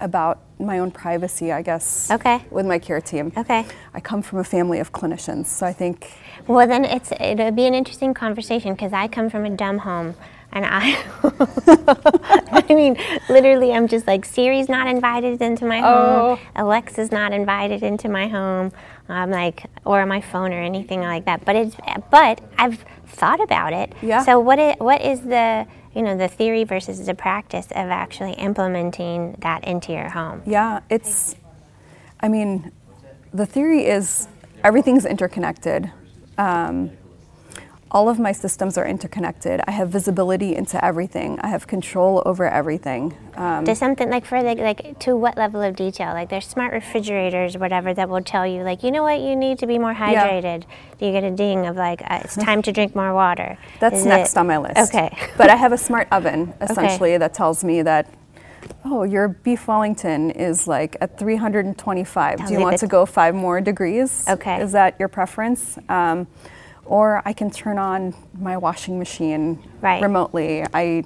about 0.00 0.40
my 0.58 0.78
own 0.78 0.90
privacy, 0.90 1.52
I 1.52 1.62
guess. 1.62 2.10
Okay. 2.10 2.44
With 2.50 2.66
my 2.66 2.78
care 2.78 3.00
team. 3.00 3.32
Okay. 3.36 3.66
I 3.94 4.00
come 4.00 4.22
from 4.22 4.38
a 4.38 4.44
family 4.44 4.78
of 4.78 4.92
clinicians, 4.92 5.46
so 5.46 5.66
I 5.66 5.72
think. 5.72 6.12
Well, 6.46 6.66
then 6.66 6.84
it's 6.84 7.12
it'll 7.20 7.50
be 7.50 7.66
an 7.66 7.74
interesting 7.74 8.14
conversation 8.14 8.72
because 8.72 8.92
I 8.92 9.08
come 9.08 9.28
from 9.28 9.44
a 9.44 9.50
dumb 9.50 9.78
home, 9.78 10.14
and 10.52 10.64
I. 10.66 11.02
I 12.68 12.74
mean, 12.74 12.96
literally, 13.28 13.72
I'm 13.72 13.88
just 13.88 14.06
like 14.06 14.24
Siri's 14.24 14.68
not 14.68 14.86
invited 14.86 15.42
into 15.42 15.66
my 15.66 15.80
home. 15.80 16.38
Oh. 16.38 16.40
Alexa's 16.56 17.12
not 17.12 17.32
invited 17.32 17.82
into 17.82 18.08
my 18.08 18.28
home. 18.28 18.72
I'm 19.08 19.30
like, 19.30 19.66
or 19.84 20.04
my 20.06 20.20
phone 20.20 20.52
or 20.52 20.60
anything 20.60 21.00
like 21.00 21.24
that. 21.26 21.44
But 21.44 21.56
it's 21.56 21.76
but 22.10 22.40
I've 22.58 22.84
thought 23.06 23.40
about 23.40 23.72
it. 23.72 23.92
Yeah. 24.02 24.24
So 24.24 24.38
what 24.40 24.58
is 24.58 24.74
what 24.78 25.00
is 25.02 25.20
the 25.20 25.66
you 25.96 26.02
know 26.02 26.16
the 26.16 26.28
theory 26.28 26.64
versus 26.64 27.06
the 27.06 27.14
practice 27.14 27.66
of 27.70 27.88
actually 27.88 28.32
implementing 28.34 29.34
that 29.40 29.64
into 29.64 29.92
your 29.92 30.10
home 30.10 30.42
yeah 30.44 30.80
it's 30.90 31.34
i 32.20 32.28
mean 32.28 32.70
the 33.32 33.46
theory 33.46 33.86
is 33.86 34.28
everything's 34.62 35.06
interconnected 35.06 35.90
um, 36.38 36.90
all 37.90 38.08
of 38.08 38.18
my 38.18 38.32
systems 38.32 38.76
are 38.76 38.86
interconnected. 38.86 39.60
I 39.66 39.70
have 39.70 39.90
visibility 39.90 40.56
into 40.56 40.82
everything. 40.84 41.38
I 41.40 41.48
have 41.48 41.66
control 41.66 42.22
over 42.26 42.48
everything. 42.48 43.16
Um, 43.36 43.64
Does 43.64 43.78
something 43.78 44.10
like 44.10 44.24
for 44.24 44.42
like, 44.42 44.58
like 44.58 44.98
to 45.00 45.14
what 45.14 45.36
level 45.36 45.62
of 45.62 45.76
detail? 45.76 46.12
Like 46.12 46.28
there's 46.28 46.46
smart 46.46 46.72
refrigerators, 46.72 47.54
or 47.54 47.60
whatever, 47.60 47.94
that 47.94 48.08
will 48.08 48.22
tell 48.22 48.46
you 48.46 48.62
like 48.62 48.82
you 48.82 48.90
know 48.90 49.02
what 49.02 49.20
you 49.20 49.36
need 49.36 49.58
to 49.60 49.66
be 49.66 49.78
more 49.78 49.94
hydrated. 49.94 50.64
Yeah. 50.98 51.06
You 51.06 51.12
get 51.12 51.24
a 51.24 51.30
ding 51.30 51.66
of 51.66 51.76
like 51.76 52.02
uh, 52.02 52.22
it's 52.24 52.34
time 52.34 52.60
to 52.62 52.72
drink 52.72 52.96
more 52.96 53.14
water? 53.14 53.56
That's 53.78 53.98
Is 53.98 54.06
next 54.06 54.32
it? 54.32 54.38
on 54.38 54.48
my 54.48 54.58
list. 54.58 54.78
Okay. 54.78 55.16
but 55.36 55.48
I 55.48 55.56
have 55.56 55.72
a 55.72 55.78
smart 55.78 56.08
oven 56.10 56.54
essentially 56.60 57.10
okay. 57.10 57.18
that 57.18 57.34
tells 57.34 57.62
me 57.62 57.82
that 57.82 58.12
oh, 58.84 59.04
your 59.04 59.28
beef 59.28 59.68
Wellington 59.68 60.32
is 60.32 60.66
like 60.66 60.96
at 61.00 61.18
325. 61.18 62.38
Tell 62.38 62.46
Do 62.48 62.52
you 62.52 62.60
want 62.60 62.78
to 62.78 62.86
go 62.88 63.06
five 63.06 63.34
more 63.34 63.60
degrees? 63.60 64.24
Okay. 64.28 64.60
Is 64.60 64.72
that 64.72 64.96
your 64.98 65.08
preference? 65.08 65.78
Um, 65.88 66.26
or 66.86 67.22
I 67.24 67.32
can 67.32 67.50
turn 67.50 67.78
on 67.78 68.14
my 68.38 68.56
washing 68.56 68.98
machine 68.98 69.62
right. 69.80 70.02
remotely. 70.02 70.64
I, 70.72 71.04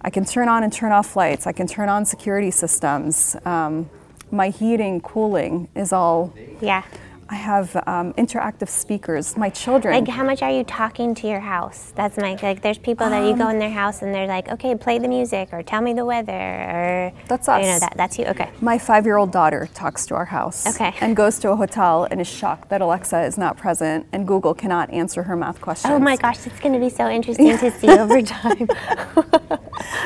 I 0.00 0.10
can 0.10 0.24
turn 0.24 0.48
on 0.48 0.62
and 0.62 0.72
turn 0.72 0.92
off 0.92 1.16
lights. 1.16 1.46
I 1.46 1.52
can 1.52 1.66
turn 1.66 1.88
on 1.88 2.04
security 2.04 2.50
systems. 2.50 3.36
Um, 3.44 3.90
my 4.30 4.50
heating, 4.50 5.00
cooling 5.00 5.68
is 5.74 5.92
all 5.92 6.32
yeah. 6.60 6.84
I 7.30 7.36
have 7.36 7.76
um, 7.86 8.12
interactive 8.14 8.68
speakers. 8.68 9.36
My 9.36 9.50
children. 9.50 9.94
Like, 9.94 10.08
how 10.08 10.24
much 10.24 10.42
are 10.42 10.50
you 10.50 10.64
talking 10.64 11.14
to 11.14 11.28
your 11.28 11.38
house? 11.38 11.92
That's 11.94 12.16
my 12.16 12.36
like. 12.42 12.60
There's 12.60 12.78
people 12.78 13.08
that 13.08 13.24
you 13.24 13.36
go 13.36 13.44
um, 13.44 13.52
in 13.52 13.58
their 13.60 13.70
house 13.70 14.02
and 14.02 14.12
they're 14.12 14.26
like, 14.26 14.48
okay, 14.48 14.74
play 14.74 14.98
the 14.98 15.06
music 15.06 15.50
or 15.52 15.62
tell 15.62 15.80
me 15.80 15.92
the 15.92 16.04
weather 16.04 16.32
or. 16.32 17.12
That's 17.28 17.48
us. 17.48 17.62
You 17.64 17.70
know 17.70 17.78
that. 17.78 17.94
That's 17.96 18.18
you. 18.18 18.24
Okay. 18.26 18.50
My 18.60 18.78
five-year-old 18.78 19.30
daughter 19.30 19.68
talks 19.74 20.06
to 20.06 20.16
our 20.16 20.24
house. 20.24 20.66
Okay. 20.74 20.92
And 21.00 21.14
goes 21.14 21.38
to 21.40 21.50
a 21.50 21.56
hotel 21.56 22.08
and 22.10 22.20
is 22.20 22.28
shocked 22.28 22.68
that 22.70 22.80
Alexa 22.80 23.22
is 23.22 23.38
not 23.38 23.56
present 23.56 24.06
and 24.12 24.26
Google 24.26 24.52
cannot 24.52 24.90
answer 24.90 25.22
her 25.22 25.36
math 25.36 25.60
questions. 25.60 25.92
Oh 25.92 26.00
my 26.00 26.16
gosh, 26.16 26.44
it's 26.48 26.58
going 26.58 26.74
to 26.74 26.80
be 26.80 26.90
so 26.90 27.08
interesting 27.08 27.56
to 27.58 27.70
see 27.70 27.90
over 27.96 28.22
time. 28.22 28.68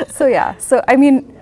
so 0.08 0.26
yeah. 0.26 0.58
So 0.58 0.82
I 0.86 0.96
mean 0.96 1.33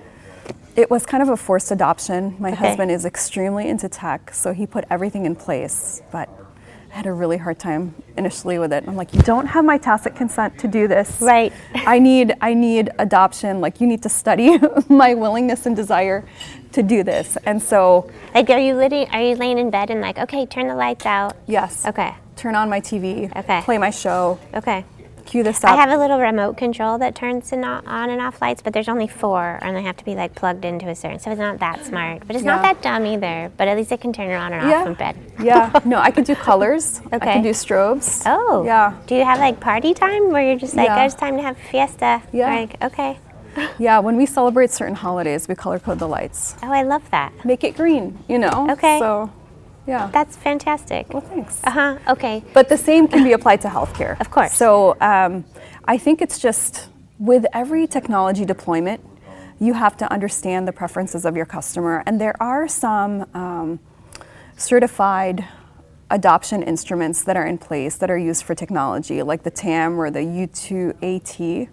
it 0.76 0.90
was 0.90 1.06
kind 1.06 1.22
of 1.22 1.28
a 1.28 1.36
forced 1.36 1.70
adoption. 1.70 2.36
My 2.38 2.52
okay. 2.52 2.68
husband 2.68 2.90
is 2.90 3.04
extremely 3.04 3.68
into 3.68 3.88
tech, 3.88 4.34
so 4.34 4.52
he 4.52 4.66
put 4.66 4.84
everything 4.90 5.26
in 5.26 5.36
place, 5.36 6.02
but 6.10 6.28
I 6.90 6.96
had 6.96 7.06
a 7.06 7.12
really 7.12 7.38
hard 7.38 7.58
time 7.58 7.94
initially 8.16 8.58
with 8.58 8.72
it. 8.72 8.84
I'm 8.86 8.96
like, 8.96 9.14
you 9.14 9.22
don't 9.22 9.46
have 9.46 9.64
my 9.64 9.78
tacit 9.78 10.14
consent 10.14 10.58
to 10.58 10.68
do 10.68 10.86
this. 10.86 11.20
Right. 11.22 11.52
I 11.74 11.98
need 11.98 12.34
I 12.40 12.52
need 12.52 12.90
adoption. 12.98 13.62
Like 13.62 13.80
you 13.80 13.86
need 13.86 14.02
to 14.02 14.10
study 14.10 14.58
my 14.88 15.14
willingness 15.14 15.64
and 15.64 15.74
desire 15.74 16.24
to 16.72 16.82
do 16.82 17.02
this. 17.02 17.38
And 17.44 17.62
so 17.62 18.10
Like 18.34 18.50
are 18.50 18.58
you 18.58 18.78
are 18.78 19.22
you 19.22 19.36
laying 19.36 19.58
in 19.58 19.70
bed 19.70 19.90
and 19.90 20.02
like, 20.02 20.18
okay, 20.18 20.44
turn 20.44 20.68
the 20.68 20.74
lights 20.74 21.06
out? 21.06 21.34
Yes. 21.46 21.86
Okay. 21.86 22.14
Turn 22.36 22.54
on 22.54 22.68
my 22.68 22.80
TV. 22.80 23.34
Okay. 23.36 23.62
Play 23.62 23.78
my 23.78 23.90
show. 23.90 24.38
Okay 24.54 24.84
cue. 25.26 25.42
I 25.64 25.76
have 25.76 25.90
a 25.90 25.96
little 25.96 26.20
remote 26.20 26.56
control 26.56 26.98
that 26.98 27.14
turns 27.14 27.52
on 27.52 28.10
and 28.10 28.20
off 28.20 28.40
lights, 28.40 28.62
but 28.62 28.72
there's 28.72 28.88
only 28.88 29.06
four, 29.06 29.58
and 29.62 29.76
they 29.76 29.82
have 29.82 29.96
to 29.96 30.04
be 30.04 30.14
like 30.14 30.34
plugged 30.34 30.64
into 30.64 30.88
a 30.88 30.94
certain. 30.94 31.18
So 31.18 31.30
it's 31.30 31.40
not 31.40 31.58
that 31.58 31.84
smart, 31.84 32.26
but 32.26 32.36
it's 32.36 32.44
yeah. 32.44 32.56
not 32.56 32.62
that 32.62 32.82
dumb 32.82 33.06
either. 33.06 33.50
But 33.56 33.68
at 33.68 33.76
least 33.76 33.92
I 33.92 33.96
can 33.96 34.12
turn 34.12 34.30
it 34.30 34.34
on 34.34 34.52
and 34.52 34.68
yeah. 34.68 34.78
off 34.78 34.84
from 34.84 34.94
bed. 34.94 35.16
yeah. 35.42 35.80
No, 35.84 35.98
I 35.98 36.10
can 36.10 36.24
do 36.24 36.34
colors. 36.34 37.00
Okay. 37.06 37.16
I 37.16 37.32
can 37.34 37.42
do 37.42 37.50
strobes. 37.50 38.22
Oh. 38.24 38.64
Yeah. 38.64 38.96
Do 39.06 39.14
you 39.14 39.24
have 39.24 39.38
like 39.38 39.60
party 39.60 39.94
time 39.94 40.30
where 40.30 40.42
you're 40.42 40.58
just 40.58 40.74
like, 40.74 40.86
yeah. 40.86 41.02
oh, 41.02 41.04
it's 41.04 41.14
time 41.14 41.36
to 41.36 41.42
have 41.42 41.58
fiesta? 41.58 42.22
Yeah. 42.32 42.54
Like, 42.54 42.82
okay. 42.82 43.18
yeah, 43.78 43.98
when 43.98 44.16
we 44.16 44.24
celebrate 44.24 44.70
certain 44.70 44.94
holidays, 44.94 45.48
we 45.48 45.54
color 45.54 45.78
code 45.78 45.98
the 45.98 46.08
lights. 46.08 46.54
Oh, 46.62 46.72
I 46.72 46.82
love 46.82 47.10
that. 47.10 47.32
Make 47.44 47.64
it 47.64 47.76
green, 47.76 48.18
you 48.28 48.38
know? 48.38 48.70
Okay. 48.70 48.98
So 48.98 49.30
yeah. 49.86 50.10
That's 50.12 50.36
fantastic. 50.36 51.12
Well, 51.12 51.22
thanks. 51.22 51.60
Uh 51.64 51.70
huh. 51.70 51.98
Okay. 52.08 52.42
But 52.52 52.68
the 52.68 52.76
same 52.76 53.08
can 53.08 53.24
be 53.24 53.32
applied 53.32 53.60
to 53.62 53.68
healthcare. 53.68 54.20
Of 54.20 54.30
course. 54.30 54.52
So 54.54 54.96
um, 55.00 55.44
I 55.84 55.98
think 55.98 56.22
it's 56.22 56.38
just 56.38 56.88
with 57.18 57.46
every 57.52 57.86
technology 57.86 58.44
deployment, 58.44 59.00
you 59.58 59.74
have 59.74 59.96
to 59.96 60.12
understand 60.12 60.66
the 60.66 60.72
preferences 60.72 61.24
of 61.24 61.36
your 61.36 61.46
customer. 61.46 62.02
And 62.06 62.20
there 62.20 62.40
are 62.42 62.66
some 62.66 63.26
um, 63.32 63.78
certified 64.56 65.46
adoption 66.10 66.62
instruments 66.62 67.24
that 67.24 67.36
are 67.36 67.46
in 67.46 67.58
place 67.58 67.96
that 67.96 68.10
are 68.10 68.18
used 68.18 68.44
for 68.44 68.54
technology, 68.54 69.22
like 69.22 69.44
the 69.44 69.50
TAM 69.50 69.98
or 69.98 70.10
the 70.10 70.20
UTAUT. 70.20 71.68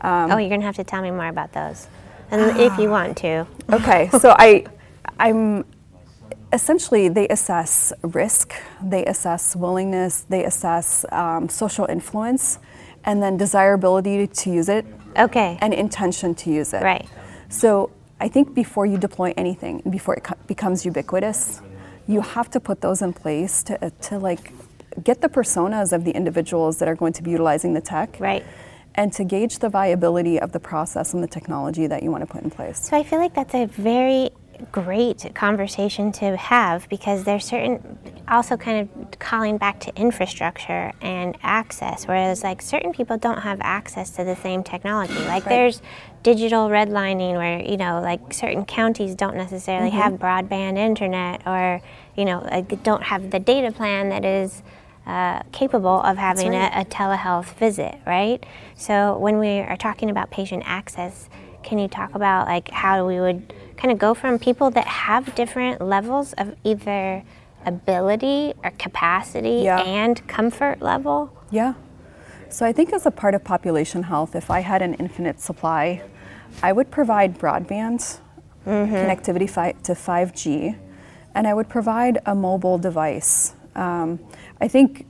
Um, 0.00 0.32
oh, 0.32 0.38
you're 0.38 0.48
going 0.48 0.60
to 0.60 0.66
have 0.66 0.76
to 0.76 0.84
tell 0.84 1.02
me 1.02 1.10
more 1.10 1.28
about 1.28 1.52
those, 1.52 1.88
and 2.30 2.58
if 2.58 2.78
you 2.78 2.88
want 2.98 3.16
to. 3.18 3.46
okay, 3.72 4.10
so 4.18 4.34
I, 4.38 4.64
I'm 5.18 5.64
essentially 6.54 7.08
they 7.08 7.28
assess 7.28 7.92
risk, 8.02 8.54
they 8.82 9.04
assess 9.04 9.56
willingness, 9.56 10.24
they 10.28 10.44
assess 10.44 11.04
um, 11.12 11.48
social 11.48 11.84
influence, 11.86 12.58
and 13.04 13.22
then 13.22 13.36
desirability 13.36 14.26
to 14.28 14.50
use 14.50 14.68
it. 14.68 14.86
Okay. 15.18 15.58
And 15.60 15.74
intention 15.74 16.34
to 16.36 16.50
use 16.50 16.72
it. 16.72 16.82
Right. 16.82 17.06
So 17.48 17.90
I 18.20 18.28
think 18.28 18.54
before 18.54 18.86
you 18.86 18.96
deploy 18.96 19.34
anything, 19.36 19.82
before 19.90 20.14
it 20.14 20.24
co- 20.24 20.36
becomes 20.46 20.84
ubiquitous, 20.84 21.60
you 22.06 22.20
have 22.20 22.50
to 22.50 22.60
put 22.60 22.80
those 22.80 23.02
in 23.02 23.12
place 23.12 23.62
to, 23.64 23.84
uh, 23.84 23.90
to 24.02 24.18
like 24.18 24.52
get 25.02 25.20
the 25.20 25.28
personas 25.28 25.92
of 25.92 26.04
the 26.04 26.12
individuals 26.12 26.78
that 26.78 26.88
are 26.88 26.94
going 26.94 27.12
to 27.12 27.22
be 27.22 27.32
utilizing 27.32 27.74
the 27.74 27.80
tech. 27.80 28.16
Right. 28.20 28.44
And 28.94 29.12
to 29.14 29.24
gauge 29.24 29.58
the 29.58 29.68
viability 29.68 30.38
of 30.40 30.52
the 30.52 30.60
process 30.60 31.14
and 31.14 31.22
the 31.22 31.26
technology 31.26 31.88
that 31.88 32.04
you 32.04 32.12
want 32.12 32.22
to 32.22 32.32
put 32.32 32.44
in 32.44 32.50
place. 32.50 32.78
So 32.88 32.96
I 32.96 33.02
feel 33.02 33.18
like 33.18 33.34
that's 33.34 33.54
a 33.54 33.66
very 33.66 34.30
great 34.72 35.34
conversation 35.34 36.12
to 36.12 36.36
have 36.36 36.88
because 36.88 37.24
there's 37.24 37.44
certain 37.44 37.98
also 38.28 38.56
kind 38.56 38.80
of 38.88 39.18
calling 39.18 39.58
back 39.58 39.80
to 39.80 39.94
infrastructure 39.96 40.92
and 41.00 41.36
access 41.42 42.06
whereas 42.06 42.42
like 42.42 42.62
certain 42.62 42.92
people 42.92 43.16
don't 43.16 43.40
have 43.42 43.58
access 43.60 44.10
to 44.10 44.24
the 44.24 44.36
same 44.36 44.62
technology 44.62 45.14
like 45.14 45.44
right. 45.44 45.48
there's 45.48 45.82
digital 46.22 46.68
redlining 46.68 47.34
where 47.34 47.60
you 47.60 47.76
know 47.76 48.00
like 48.00 48.32
certain 48.32 48.64
counties 48.64 49.14
don't 49.14 49.36
necessarily 49.36 49.90
mm-hmm. 49.90 50.00
have 50.00 50.12
broadband 50.14 50.78
internet 50.78 51.42
or 51.46 51.80
you 52.16 52.24
know 52.24 52.40
like, 52.50 52.82
don't 52.82 53.04
have 53.04 53.30
the 53.30 53.38
data 53.38 53.70
plan 53.70 54.08
that 54.08 54.24
is 54.24 54.62
uh, 55.06 55.42
capable 55.52 56.00
of 56.00 56.16
having 56.16 56.52
right. 56.52 56.72
a, 56.74 56.80
a 56.80 56.84
telehealth 56.84 57.54
visit 57.54 57.98
right 58.06 58.44
so 58.74 59.18
when 59.18 59.38
we 59.38 59.58
are 59.58 59.76
talking 59.76 60.08
about 60.08 60.30
patient 60.30 60.62
access 60.66 61.28
can 61.62 61.78
you 61.78 61.88
talk 61.88 62.14
about 62.14 62.46
like 62.46 62.70
how 62.70 63.06
we 63.06 63.20
would 63.20 63.52
kind 63.76 63.92
of 63.92 63.98
go 63.98 64.14
from 64.14 64.38
people 64.38 64.70
that 64.70 64.86
have 64.86 65.34
different 65.34 65.80
levels 65.80 66.32
of 66.34 66.56
either 66.64 67.22
ability 67.66 68.54
or 68.62 68.70
capacity 68.72 69.62
yeah. 69.64 69.80
and 69.82 70.26
comfort 70.28 70.80
level? 70.80 71.36
Yeah. 71.50 71.74
So 72.48 72.64
I 72.64 72.72
think 72.72 72.92
as 72.92 73.06
a 73.06 73.10
part 73.10 73.34
of 73.34 73.42
population 73.42 74.04
health, 74.04 74.36
if 74.36 74.50
I 74.50 74.60
had 74.60 74.82
an 74.82 74.94
infinite 74.94 75.40
supply, 75.40 76.02
I 76.62 76.72
would 76.72 76.90
provide 76.90 77.38
broadband 77.38 78.20
connectivity 78.64 79.48
fi- 79.48 79.72
to 79.82 79.92
5G, 79.92 80.78
and 81.34 81.46
I 81.46 81.54
would 81.54 81.68
provide 81.68 82.18
a 82.26 82.34
mobile 82.34 82.78
device. 82.78 83.54
Um, 83.74 84.20
I 84.60 84.68
think 84.68 85.06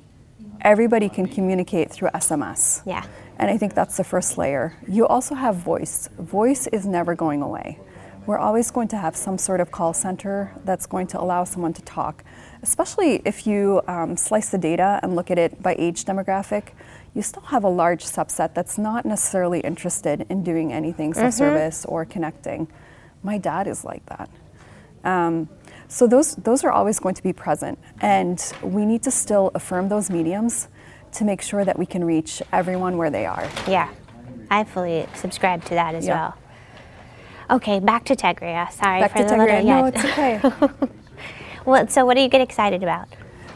everybody 0.63 1.09
can 1.09 1.27
communicate 1.27 1.91
through 1.91 2.09
SMS. 2.15 2.83
Yeah. 2.87 3.05
And 3.39 3.51
I 3.51 3.59
think 3.59 3.75
that's 3.75 3.97
the 3.97 4.05
first 4.05 4.39
layer. 4.39 4.77
You 4.89 5.07
also 5.07 5.35
have 5.35 5.57
voice. 5.57 6.09
Voice 6.19 6.67
is 6.69 6.87
never 6.87 7.15
going 7.15 7.43
away. 7.43 7.79
We're 8.27 8.39
always 8.39 8.71
going 8.71 8.89
to 8.89 8.97
have 8.97 9.17
some 9.17 9.37
sort 9.37 9.61
of 9.61 9.71
call 9.71 9.93
center 9.93 10.55
that's 10.65 10.87
going 10.87 11.09
to 11.09 11.21
allow 11.21 11.45
someone 11.45 11.75
to 11.75 11.83
talk, 11.83 12.25
especially 12.63 13.21
if 13.27 13.47
you 13.47 13.83
um, 13.87 14.17
slice 14.17 14.49
the 14.49 14.57
data 14.57 14.99
and 15.03 15.15
look 15.15 15.31
at 15.31 15.39
it 15.39 15.63
by 15.63 15.75
age 15.79 16.07
demographic. 16.07 16.69
You 17.15 17.21
still 17.21 17.43
have 17.43 17.65
a 17.65 17.69
large 17.69 18.03
subset 18.03 18.55
that's 18.55 18.79
not 18.79 19.05
necessarily 19.05 19.61
interested 19.61 20.25
in 20.31 20.43
doing 20.43 20.73
anything 20.73 21.13
self 21.13 21.35
service 21.35 21.85
or 21.85 22.07
connecting. 22.07 22.67
My 23.23 23.37
dad 23.37 23.67
is 23.67 23.85
like 23.85 24.05
that. 24.07 24.31
Um, 25.05 25.51
so 25.89 26.07
those 26.07 26.35
those 26.37 26.65
are 26.65 26.73
always 26.73 26.99
going 26.99 27.15
to 27.17 27.23
be 27.23 27.35
present, 27.35 27.79
and 28.01 28.41
we 28.63 28.87
need 28.87 29.03
to 29.03 29.11
still 29.11 29.51
affirm 29.55 29.91
those 29.91 30.09
mediums 30.09 30.69
to 31.13 31.25
make 31.25 31.43
sure 31.43 31.63
that 31.65 31.79
we 31.79 31.85
can 31.85 32.03
reach 32.05 32.43
everyone 32.53 32.97
where 32.97 33.11
they 33.11 33.27
are. 33.27 33.47
Yeah. 33.69 33.91
I 34.51 34.65
fully 34.65 35.07
subscribe 35.15 35.63
to 35.65 35.75
that 35.75 35.95
as 35.95 36.07
Yeah. 36.07 36.15
well. 36.15 36.35
Okay, 37.51 37.79
back 37.81 38.05
to 38.07 38.17
Tegria. 38.17 38.71
Sorry 38.73 39.01
Back 39.01 39.13
for 39.13 39.19
to 39.19 39.25
the 39.25 39.37
little 39.37 39.47
Tegria. 39.47 39.65
No, 39.65 39.85
it's 39.87 40.05
okay. 40.05 40.89
Well, 41.65 41.89
so 41.89 42.05
what 42.05 42.15
do 42.15 42.21
you 42.21 42.29
get 42.29 42.43
excited 42.43 42.83
about? 42.83 43.09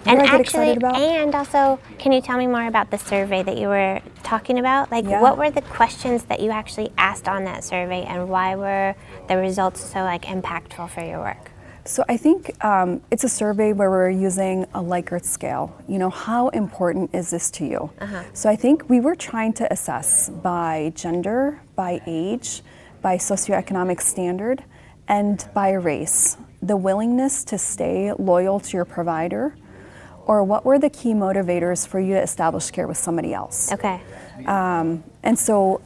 What 0.04 0.14
do 0.14 0.20
I 0.20 0.26
get 0.30 0.40
excited 0.40 0.78
about? 0.78 0.96
and 0.96 1.34
also, 1.34 1.78
can 1.98 2.10
you 2.12 2.22
tell 2.22 2.38
me 2.38 2.46
more 2.46 2.66
about 2.66 2.90
the 2.90 2.96
survey 2.96 3.42
that 3.42 3.58
you 3.58 3.68
were 3.68 4.00
talking 4.22 4.58
about? 4.58 4.90
Like, 4.90 5.04
Yeah. 5.04 5.20
what 5.20 5.36
were 5.36 5.50
the 5.50 5.60
questions 5.60 6.24
that 6.24 6.40
you 6.40 6.50
actually 6.50 6.90
asked 6.96 7.28
on 7.28 7.44
that 7.44 7.64
survey, 7.64 8.04
and 8.04 8.30
why 8.30 8.56
were 8.56 8.94
the 9.28 9.36
results 9.36 9.84
so 9.84 10.00
like 10.00 10.22
impactful 10.24 10.88
for 10.88 11.04
your 11.04 11.18
work? 11.18 11.50
So 11.84 12.02
I 12.08 12.16
think 12.16 12.64
um, 12.64 13.02
it's 13.10 13.24
a 13.24 13.28
survey 13.28 13.74
where 13.74 13.90
we're 13.90 14.10
using 14.10 14.64
a 14.74 14.80
Likert 14.80 15.24
scale. 15.24 15.74
You 15.86 15.98
know, 15.98 16.10
how 16.10 16.48
important 16.48 17.14
is 17.14 17.28
this 17.30 17.50
to 17.52 17.66
you? 17.66 17.90
So 18.32 18.48
I 18.48 18.56
think 18.56 18.88
we 18.88 19.00
were 19.00 19.14
trying 19.14 19.52
to 19.54 19.70
assess 19.70 20.30
by 20.30 20.92
gender, 20.94 21.60
by 21.76 22.00
age, 22.06 22.62
by 23.02 23.16
socioeconomic 23.16 24.00
standard, 24.00 24.64
and 25.08 25.48
by 25.54 25.70
race 25.72 26.36
the 26.62 26.76
willingness 26.76 27.44
to 27.44 27.58
stay 27.58 28.12
loyal 28.18 28.60
to 28.60 28.76
your 28.76 28.84
provider, 28.84 29.54
or 30.26 30.42
what 30.42 30.64
were 30.64 30.78
the 30.78 30.90
key 30.90 31.12
motivators 31.12 31.86
for 31.86 32.00
you 32.00 32.14
to 32.14 32.22
establish 32.22 32.70
care 32.70 32.86
with 32.86 32.98
somebody 32.98 33.32
else. 33.32 33.72
Okay. 33.72 34.00
Um, 34.46 35.04
and 35.22 35.38
so 35.38 35.80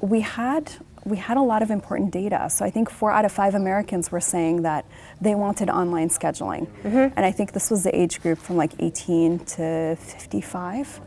we 0.00 0.20
had 0.20 0.72
we 1.04 1.16
had 1.16 1.38
a 1.38 1.42
lot 1.42 1.62
of 1.62 1.70
important 1.70 2.12
data. 2.12 2.50
So 2.50 2.64
I 2.64 2.70
think 2.70 2.90
four 2.90 3.10
out 3.10 3.24
of 3.24 3.32
five 3.32 3.54
Americans 3.54 4.12
were 4.12 4.20
saying 4.20 4.62
that 4.62 4.84
they 5.20 5.34
wanted 5.34 5.70
online 5.70 6.10
scheduling, 6.10 6.68
and 7.16 7.24
I 7.24 7.30
think 7.30 7.52
this 7.52 7.70
was 7.70 7.82
the 7.82 7.98
age 7.98 8.20
group 8.20 8.38
from 8.38 8.56
like 8.56 8.72
18 8.78 9.38
to 9.38 9.96
55, 9.96 11.00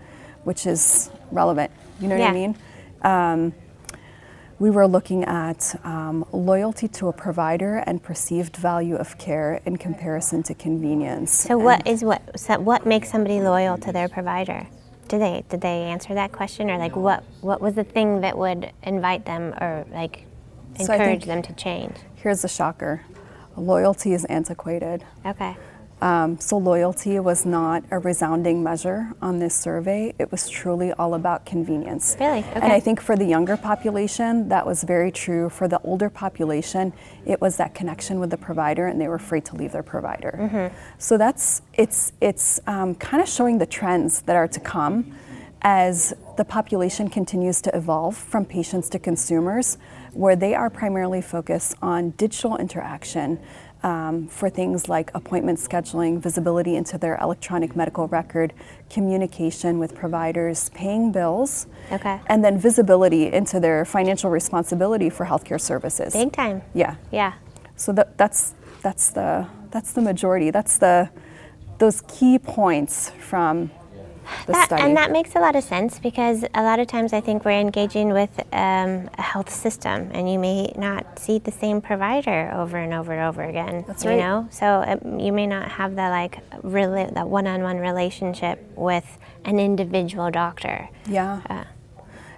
which 0.44 0.66
is 0.66 1.12
relevant. 1.32 1.72
You 2.00 2.08
know 2.08 2.18
what 2.18 2.30
I 2.30 2.34
mean? 2.34 2.56
Um, 3.04 3.54
we 4.62 4.70
were 4.70 4.88
looking 4.88 5.24
at 5.24 5.76
um, 5.84 6.24
loyalty 6.32 6.88
to 6.88 7.08
a 7.08 7.14
provider 7.14 7.78
and 7.88 8.04
perceived 8.04 8.56
value 8.56 8.96
of 8.96 9.18
care 9.18 9.60
in 9.66 9.76
comparison 9.76 10.44
to 10.44 10.54
convenience. 10.54 11.32
So, 11.32 11.58
what 11.58 11.88
is 11.88 12.04
what? 12.04 12.22
So 12.40 12.60
what 12.60 12.86
makes 12.86 13.10
somebody 13.10 13.42
loyal 13.42 13.80
to 13.80 13.92
their 13.92 14.08
provider? 14.08 14.68
Did 15.08 15.20
they 15.20 15.44
did 15.50 15.62
they 15.62 15.82
answer 15.86 16.14
that 16.14 16.32
question, 16.32 16.70
or 16.70 16.78
like 16.78 16.96
what 16.96 17.24
what 17.42 17.60
was 17.60 17.74
the 17.74 17.84
thing 17.84 18.22
that 18.22 18.38
would 18.38 18.72
invite 18.84 19.26
them 19.26 19.56
or 19.60 19.84
like 19.92 20.28
encourage 20.76 21.24
think- 21.24 21.26
them 21.26 21.42
to 21.42 21.54
change? 21.54 21.96
Here's 22.16 22.44
the 22.44 22.48
shocker 22.48 23.04
loyalty 23.58 24.14
is 24.14 24.26
antiquated. 24.26 25.04
Okay. 25.26 25.58
Um, 26.02 26.40
so, 26.40 26.58
loyalty 26.58 27.20
was 27.20 27.46
not 27.46 27.84
a 27.92 28.00
resounding 28.00 28.64
measure 28.64 29.14
on 29.22 29.38
this 29.38 29.54
survey. 29.54 30.16
It 30.18 30.32
was 30.32 30.50
truly 30.50 30.92
all 30.94 31.14
about 31.14 31.46
convenience. 31.46 32.18
Really? 32.20 32.40
Okay. 32.40 32.52
And 32.56 32.74
I 32.74 32.80
think 32.80 33.00
for 33.00 33.16
the 33.16 33.26
younger 33.26 33.56
population, 33.56 34.50
that 34.50 34.66
was 34.66 34.84
very 34.84 35.12
true. 35.12 35.50
For 35.50 35.68
the 35.68 35.80
older 35.82 36.10
population, 36.10 36.92
it 37.26 37.40
was 37.40 37.58
that 37.58 37.76
connection 37.76 38.20
with 38.20 38.32
the 38.32 38.38
provider, 38.38 38.88
and 38.88 39.00
they 39.00 39.08
were 39.08 39.16
afraid 39.16 39.46
to 39.46 39.56
leave 39.56 39.74
their 39.74 39.84
provider. 39.84 40.38
Mm-hmm. 40.42 40.76
So 40.98 41.18
that's 41.18 41.62
it's 41.76 42.14
it's 42.20 42.60
um, 42.66 42.96
kind 42.96 43.22
of 43.22 43.30
showing 43.30 43.60
the 43.60 43.68
trends 43.68 44.22
that 44.24 44.36
are 44.36 44.48
to 44.48 44.60
come 44.60 45.16
as 45.62 46.14
the 46.38 46.46
population 46.46 47.08
continues 47.08 47.62
to 47.62 47.76
evolve 47.76 48.18
from 48.18 48.46
patients 48.46 48.90
to 48.90 48.98
consumers, 48.98 49.78
where 50.14 50.36
they 50.36 50.56
are 50.56 50.70
primarily 50.72 51.22
focused 51.22 51.76
on 51.82 52.10
digital 52.12 52.58
interaction 52.58 53.40
um, 53.84 54.28
for 54.28 54.50
things 54.50 54.88
like 54.88 55.12
appointment 55.14 55.60
scheduling, 55.60 56.20
visibility 56.20 56.76
into 56.76 56.98
their 56.98 57.18
electronic 57.22 57.76
medical 57.76 58.08
record, 58.08 58.54
communication 58.90 59.80
with 59.80 59.96
providers, 59.96 60.70
paying 60.70 61.12
bills, 61.12 61.68
Okay. 61.92 62.20
and 62.28 62.44
then 62.46 62.58
visibility 62.58 63.32
into 63.32 63.60
their 63.60 63.86
financial 63.86 64.30
responsibility 64.30 65.10
for 65.10 65.26
healthcare 65.26 65.60
services. 65.60 66.14
Big 66.14 66.32
time. 66.32 66.62
Yeah. 66.74 66.96
Yeah. 67.12 67.34
So 67.76 67.92
that, 67.94 68.18
that's 68.18 68.54
that's 68.84 69.10
the 69.12 69.48
that's 69.72 69.94
the 69.94 70.02
majority. 70.02 70.52
That's 70.52 70.78
the 70.78 71.10
those 71.80 72.02
key 72.02 72.38
points 72.38 73.10
from 73.20 73.72
That, 74.48 74.72
and 74.72 74.96
that 74.98 75.12
makes 75.12 75.36
a 75.36 75.40
lot 75.40 75.56
of 75.56 75.64
sense 75.64 76.00
because 76.00 76.44
a 76.54 76.64
lot 76.64 76.80
of 76.80 76.88
times 76.88 77.14
I 77.14 77.22
think 77.22 77.46
we're 77.46 77.60
engaging 77.60 78.10
with 78.14 78.40
um, 78.54 79.10
a 79.18 79.22
health 79.22 79.50
system, 79.50 80.10
and 80.14 80.32
you 80.32 80.40
may 80.40 80.74
not 80.78 81.20
see 81.20 81.40
the 81.40 81.52
same 81.52 81.82
provider 81.82 82.52
over 82.54 82.78
and 82.78 82.94
over 82.94 83.14
and 83.14 83.22
over 83.22 83.44
again. 83.44 83.84
That's 83.88 84.06
right. 84.06 84.14
you 84.16 84.20
know, 84.22 84.48
so 84.52 84.84
um, 84.88 85.20
you 85.20 85.32
may 85.32 85.48
not 85.48 85.70
have 85.72 85.96
that 85.96 86.10
like 86.10 86.40
rela- 86.62 87.14
that 87.14 87.28
one-on-one 87.30 87.78
relationship 87.78 88.62
with 88.76 89.18
an 89.46 89.60
individual 89.60 90.30
doctor. 90.32 90.90
Yeah. 91.08 91.42
Uh, 91.50 91.64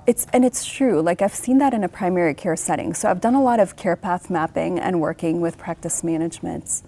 It's 0.06 0.28
and 0.34 0.43
it's 0.43 0.65
true. 0.65 1.02
Like 1.02 1.22
I've 1.22 1.34
seen 1.36 1.60
that 1.60 1.74
in 1.74 1.84
a 1.84 1.89
primary 1.89 2.34
care 2.34 2.58
setting. 2.58 2.93
So 2.93 3.10
I've 3.10 3.22
done 3.22 3.36
a 3.36 3.41
lot 3.43 3.60
of 3.60 3.76
care 3.76 3.96
path 3.96 4.30
mapping 4.30 4.78
and 4.80 5.00
working 5.00 5.39
with 5.39 5.58
practice 5.58 6.04
managements. 6.04 6.84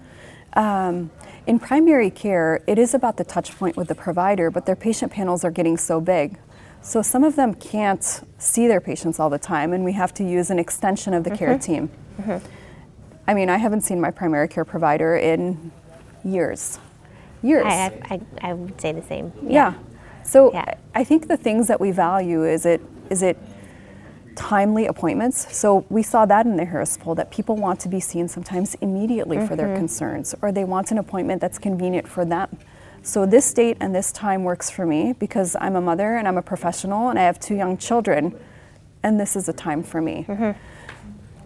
Um, 0.55 1.11
in 1.47 1.59
primary 1.59 2.09
care, 2.09 2.63
it 2.65 2.79
is 2.79 2.93
about 2.93 3.17
the 3.17 3.23
touch 3.23 3.55
point 3.57 3.77
with 3.77 3.87
the 3.87 3.95
provider, 3.95 4.49
but 4.49 4.65
their 4.65 4.75
patient 4.75 5.11
panels 5.11 5.43
are 5.43 5.51
getting 5.51 5.77
so 5.77 5.99
big. 5.99 6.37
So 6.81 7.01
some 7.01 7.23
of 7.23 7.35
them 7.35 7.55
can't 7.55 8.21
see 8.37 8.67
their 8.67 8.81
patients 8.81 9.19
all 9.19 9.29
the 9.29 9.39
time, 9.39 9.73
and 9.73 9.83
we 9.83 9.93
have 9.93 10.13
to 10.15 10.23
use 10.23 10.49
an 10.49 10.59
extension 10.59 11.13
of 11.13 11.23
the 11.23 11.31
care 11.31 11.57
team. 11.57 11.89
I 13.27 13.33
mean, 13.33 13.49
I 13.49 13.57
haven't 13.57 13.81
seen 13.81 13.99
my 13.99 14.11
primary 14.11 14.47
care 14.47 14.65
provider 14.65 15.15
in 15.15 15.71
years. 16.23 16.79
Years. 17.41 17.65
I, 17.65 17.91
I, 18.03 18.21
I, 18.41 18.53
would 18.53 18.79
say 18.79 18.91
the 18.91 19.01
same. 19.01 19.33
Yeah. 19.47 19.73
So 20.23 20.53
Yeah. 20.53 20.75
I 20.93 21.03
think 21.03 21.27
the 21.27 21.37
things 21.37 21.67
that 21.67 21.81
we 21.81 21.91
value 21.91 22.43
is 22.45 22.65
it 22.65 22.81
is 23.09 23.21
it 23.21 23.37
timely 24.35 24.85
appointments. 24.85 25.55
So 25.55 25.85
we 25.89 26.03
saw 26.03 26.25
that 26.25 26.45
in 26.45 26.57
the 26.57 26.65
Harris 26.65 26.97
poll 26.97 27.15
that 27.15 27.31
people 27.31 27.55
want 27.55 27.79
to 27.81 27.89
be 27.89 27.99
seen 27.99 28.27
sometimes 28.27 28.75
immediately 28.75 29.45
for 29.45 29.55
their 29.55 29.75
concerns 29.75 30.35
or 30.41 30.51
they 30.51 30.63
want 30.63 30.91
an 30.91 30.97
appointment 30.97 31.41
that's 31.41 31.57
convenient 31.57 32.07
for 32.07 32.25
them. 32.25 32.57
So 33.01 33.25
this 33.25 33.53
date 33.53 33.77
and 33.79 33.93
this 33.93 34.11
time 34.11 34.43
works 34.43 34.69
for 34.69 34.85
me 34.85 35.13
because 35.13 35.55
I'm 35.61 35.75
a 35.75 35.81
mother 35.81 36.15
and 36.15 36.27
I'm 36.27 36.37
a 36.37 36.41
professional 36.41 37.09
and 37.09 37.19
I 37.19 37.23
have 37.23 37.39
two 37.39 37.55
young 37.55 37.77
children 37.77 38.37
and 39.03 39.19
this 39.19 39.35
is 39.35 39.47
a 39.47 39.53
time 39.53 39.83
for 39.83 40.01
me. 40.01 40.25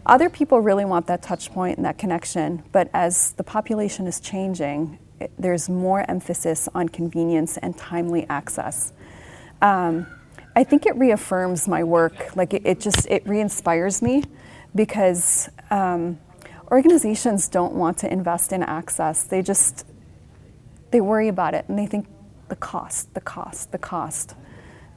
Other 0.05 0.29
people 0.29 0.61
really 0.61 0.85
want 0.85 1.07
that 1.07 1.21
touch 1.21 1.51
point 1.51 1.77
and 1.77 1.85
that 1.85 1.97
connection, 1.97 2.63
but 2.71 2.89
as 2.93 3.33
the 3.33 3.43
population 3.43 4.07
is 4.07 4.19
changing, 4.19 4.97
it, 5.19 5.31
there's 5.37 5.69
more 5.69 6.09
emphasis 6.09 6.69
on 6.73 6.89
convenience 6.89 7.57
and 7.57 7.77
timely 7.77 8.25
access. 8.29 8.93
Um, 9.61 10.07
I 10.59 10.65
think 10.65 10.85
it 10.85 10.93
reaffirms 10.97 11.69
my 11.69 11.85
work. 11.85 12.35
Like 12.35 12.53
it, 12.53 12.63
it 12.65 12.81
just 12.81 13.07
it 13.07 13.25
re-inspires 13.25 14.01
me 14.01 14.25
because 14.75 15.49
um, 15.71 16.19
organizations 16.69 17.47
don't 17.47 17.75
want 17.75 17.97
to 17.99 18.11
invest 18.11 18.51
in 18.51 18.61
access. 18.63 19.23
They 19.23 19.41
just 19.41 19.85
they 20.91 20.99
worry 20.99 21.29
about 21.29 21.53
it 21.53 21.63
and 21.69 21.79
they 21.79 21.85
think 21.85 22.07
the 22.49 22.57
cost, 22.57 23.13
the 23.13 23.21
cost, 23.21 23.71
the 23.71 23.77
cost. 23.77 24.35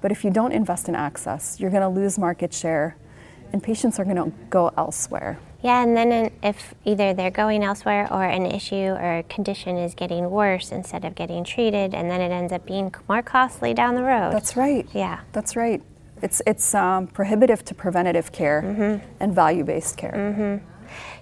But 0.00 0.10
if 0.10 0.24
you 0.24 0.32
don't 0.32 0.50
invest 0.50 0.88
in 0.88 0.96
access, 0.96 1.60
you're 1.60 1.70
going 1.70 1.82
to 1.82 2.00
lose 2.00 2.18
market 2.18 2.52
share, 2.52 2.96
and 3.52 3.62
patients 3.62 4.00
are 4.00 4.04
going 4.04 4.16
to 4.16 4.32
go 4.50 4.72
elsewhere. 4.76 5.38
Yeah, 5.62 5.82
and 5.82 5.96
then 5.96 6.32
if 6.42 6.74
either 6.84 7.14
they're 7.14 7.30
going 7.30 7.62
elsewhere 7.62 8.12
or 8.12 8.24
an 8.24 8.46
issue 8.46 8.74
or 8.74 9.18
a 9.18 9.22
condition 9.22 9.76
is 9.78 9.94
getting 9.94 10.28
worse 10.30 10.72
instead 10.72 11.04
of 11.04 11.14
getting 11.14 11.44
treated, 11.44 11.94
and 11.94 12.10
then 12.10 12.20
it 12.20 12.32
ends 12.32 12.52
up 12.52 12.66
being 12.66 12.92
more 13.08 13.22
costly 13.22 13.72
down 13.72 13.94
the 13.94 14.02
road. 14.02 14.32
That's 14.32 14.56
right. 14.56 14.86
Yeah. 14.92 15.20
That's 15.32 15.54
right. 15.54 15.80
It's 16.20 16.42
it's 16.46 16.74
um, 16.74 17.06
prohibitive 17.08 17.64
to 17.66 17.74
preventative 17.74 18.32
care 18.32 19.00
and 19.20 19.34
value-based 19.34 19.96
care. 19.96 20.62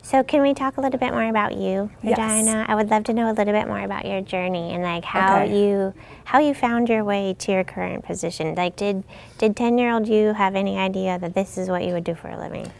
So 0.02 0.22
can 0.24 0.42
we 0.42 0.52
talk 0.54 0.78
a 0.78 0.80
little 0.80 0.98
bit 0.98 1.12
more 1.12 1.28
about 1.28 1.54
you, 1.54 1.90
Yes. 2.02 2.18
Regina? 2.18 2.64
I 2.66 2.74
would 2.74 2.90
love 2.90 3.04
to 3.04 3.12
know 3.12 3.30
a 3.30 3.34
little 3.34 3.52
bit 3.52 3.68
more 3.68 3.80
about 3.80 4.04
your 4.04 4.20
journey 4.20 4.74
and 4.74 4.82
like 4.82 5.04
how 5.04 5.42
Okay. 5.42 5.56
you 5.62 5.94
how 6.24 6.40
you 6.40 6.54
found 6.54 6.88
your 6.88 7.04
way 7.04 7.34
to 7.38 7.52
your 7.52 7.62
current 7.64 8.04
position. 8.04 8.54
Like 8.54 8.76
did 8.76 9.04
did 9.38 9.54
10-year-old 9.54 10.08
you 10.08 10.32
have 10.32 10.54
any 10.56 10.76
idea 10.78 11.18
that 11.18 11.34
this 11.34 11.56
is 11.58 11.68
what 11.68 11.84
you 11.84 11.92
would 11.92 12.04
do 12.04 12.14
for 12.14 12.28
a 12.28 12.38
living? 12.38 12.70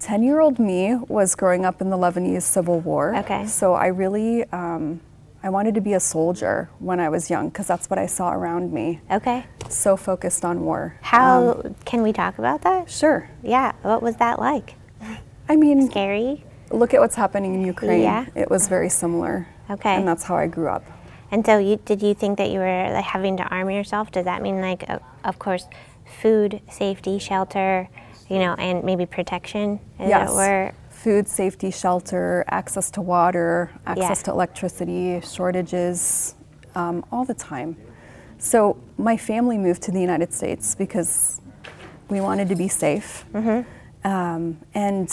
10 0.00 0.22
year 0.22 0.40
old 0.40 0.58
me 0.58 0.96
was 1.08 1.34
growing 1.34 1.64
up 1.64 1.80
in 1.80 1.90
the 1.90 1.96
Lebanese 1.96 2.42
Civil 2.42 2.80
War. 2.80 3.14
Okay. 3.16 3.46
So 3.46 3.74
I 3.74 3.86
really, 3.88 4.44
um, 4.50 5.00
I 5.42 5.50
wanted 5.50 5.74
to 5.74 5.80
be 5.80 5.92
a 5.92 6.00
soldier 6.00 6.70
when 6.78 7.00
I 7.00 7.08
was 7.08 7.30
young 7.30 7.48
because 7.50 7.66
that's 7.66 7.88
what 7.88 7.98
I 7.98 8.06
saw 8.06 8.32
around 8.32 8.72
me. 8.72 9.00
Okay. 9.10 9.44
So 9.68 9.96
focused 9.96 10.44
on 10.44 10.64
war. 10.64 10.96
How 11.02 11.50
Um, 11.64 11.76
can 11.84 12.02
we 12.02 12.12
talk 12.12 12.38
about 12.38 12.62
that? 12.62 12.90
sure. 12.90 13.28
Yeah, 13.42 13.72
what 13.82 14.02
was 14.02 14.16
that 14.16 14.38
like? 14.38 14.74
I 15.48 15.56
mean, 15.56 15.90
Scary? 15.90 16.44
look 16.70 16.94
at 16.94 17.00
what's 17.00 17.16
happening 17.16 17.54
in 17.54 17.64
Ukraine. 17.64 18.02
Yeah. 18.02 18.26
It 18.34 18.48
was 18.50 18.68
very 18.68 18.88
similar. 18.88 19.48
Okay. 19.68 19.96
And 19.96 20.06
that's 20.08 20.24
how 20.24 20.36
I 20.36 20.46
grew 20.46 20.68
up. 20.68 20.84
And 21.32 21.44
so, 21.46 21.58
you, 21.58 21.76
did 21.84 22.02
you 22.02 22.14
think 22.14 22.38
that 22.38 22.50
you 22.50 22.58
were 22.58 22.90
like, 22.92 23.04
having 23.04 23.36
to 23.36 23.44
arm 23.44 23.70
yourself? 23.70 24.10
Does 24.10 24.24
that 24.24 24.40
mean, 24.42 24.60
like, 24.60 24.88
uh, 24.88 24.98
of 25.24 25.38
course, 25.38 25.66
food, 26.22 26.60
safety, 26.70 27.18
shelter, 27.18 27.88
you 28.30 28.38
know, 28.38 28.54
and 28.54 28.82
maybe 28.84 29.04
protection? 29.04 29.80
Is 29.98 30.08
yes. 30.08 30.30
It 30.30 30.34
were, 30.34 30.72
Food, 30.90 31.26
safety, 31.28 31.70
shelter, 31.70 32.44
access 32.48 32.90
to 32.90 33.00
water, 33.00 33.70
access 33.86 34.18
Yeah. 34.20 34.24
to 34.24 34.30
electricity, 34.32 35.18
shortages, 35.22 36.34
um, 36.74 37.04
all 37.10 37.24
the 37.24 37.32
time. 37.34 37.74
So 38.36 38.76
my 38.98 39.16
family 39.16 39.56
moved 39.56 39.82
to 39.84 39.90
the 39.92 40.00
United 40.00 40.32
States 40.34 40.74
because 40.74 41.40
we 42.10 42.20
wanted 42.20 42.48
to 42.50 42.56
be 42.56 42.68
safe. 42.68 43.24
Um, 44.04 44.58
and, 44.74 45.08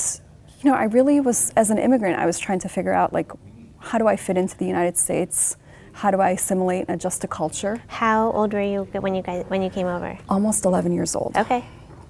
you 0.62 0.70
know, 0.70 0.76
I 0.76 0.86
really 0.86 1.20
was, 1.22 1.52
as 1.56 1.70
an 1.70 1.78
immigrant, 1.78 2.20
I 2.20 2.26
was 2.26 2.38
trying 2.38 2.60
to 2.60 2.70
figure 2.70 2.94
out, 2.94 3.14
like, 3.14 3.32
how 3.80 3.98
do 3.98 4.08
I 4.08 4.16
fit 4.18 4.38
into 4.38 4.58
the 4.58 4.66
United 4.66 4.98
States? 4.98 5.56
How 5.94 6.12
do 6.12 6.20
I 6.20 6.32
assimilate 6.32 6.86
and 6.90 6.96
adjust 7.00 7.22
to 7.22 7.28
culture? 7.28 7.82
how 7.88 8.32
old 8.34 8.54
were 8.54 8.62
you 8.62 8.84
when 9.00 9.16
you 9.16 9.22
guys 9.22 9.46
when 9.48 9.62
you 9.62 9.70
came 9.70 9.88
over? 9.88 10.18
Almost 10.30 10.66
11 10.66 10.92
years 10.92 11.16
old. 11.16 11.36
Okay. 11.38 11.64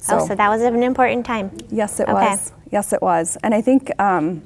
Oh, 0.09 0.19
So- 0.19 0.27
so 0.27 0.35
that 0.35 0.49
was 0.49 0.61
an 0.61 0.83
important 0.83 1.25
time. 1.25 1.51
Yes, 1.69 1.99
it 1.99 2.03
Okay. 2.09 2.13
was. 2.13 2.51
Yes, 2.71 2.93
it 2.93 3.01
was. 3.01 3.37
And 3.43 3.53
I 3.53 3.61
think, 3.61 3.91
um, 3.99 4.43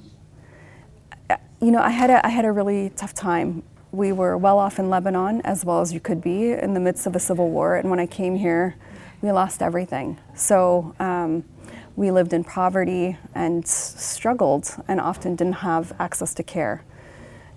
you 1.59 1.71
know, 1.71 1.81
I 1.81 1.89
had 1.91 2.09
a, 2.09 2.25
I 2.25 2.29
had 2.29 2.45
a 2.45 2.51
really 2.51 2.89
tough 2.95 3.13
time. 3.13 3.63
We 3.91 4.11
were 4.11 4.37
well 4.37 4.57
off 4.57 4.79
in 4.79 4.89
Lebanon, 4.89 5.41
as 5.43 5.65
well 5.65 5.81
as 5.81 5.93
you 5.93 5.99
could 5.99 6.21
be, 6.21 6.51
in 6.51 6.73
the 6.73 6.79
midst 6.79 7.05
of 7.05 7.15
a 7.15 7.19
civil 7.19 7.49
war. 7.49 7.75
And 7.75 7.89
when 7.89 7.99
I 7.99 8.05
came 8.07 8.35
here, 8.37 8.75
we 9.21 9.31
lost 9.31 9.61
everything. 9.61 10.17
So 10.33 10.95
um, 10.99 11.43
we 11.95 12.09
lived 12.09 12.33
in 12.33 12.43
poverty 12.43 13.17
and 13.35 13.67
struggled, 13.67 14.75
and 14.87 14.99
often 14.99 15.35
didn't 15.35 15.57
have 15.57 15.93
access 15.99 16.33
to 16.35 16.43
care. 16.43 16.83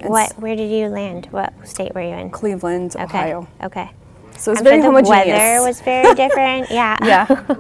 And 0.01 0.11
What? 0.11 0.33
Where 0.39 0.57
did 0.57 0.71
you 0.71 0.89
land? 0.89 1.29
What 1.31 1.53
state 1.67 1.95
were 1.95 2.03
you 2.03 2.09
in? 2.15 2.31
Cleveland, 2.31 2.97
Okay. 2.99 3.05
Ohio. 3.05 3.49
Okay. 3.63 3.91
So 4.37 4.51
it's 4.51 4.61
I'm 4.61 4.65
very 4.65 4.77
sure 4.83 4.83
the 4.83 4.89
homogeneous. 4.89 5.39
weather 5.39 5.63
was 5.65 5.81
very 5.81 6.15
different. 6.15 6.69
yeah. 6.71 6.97
yeah, 7.05 7.27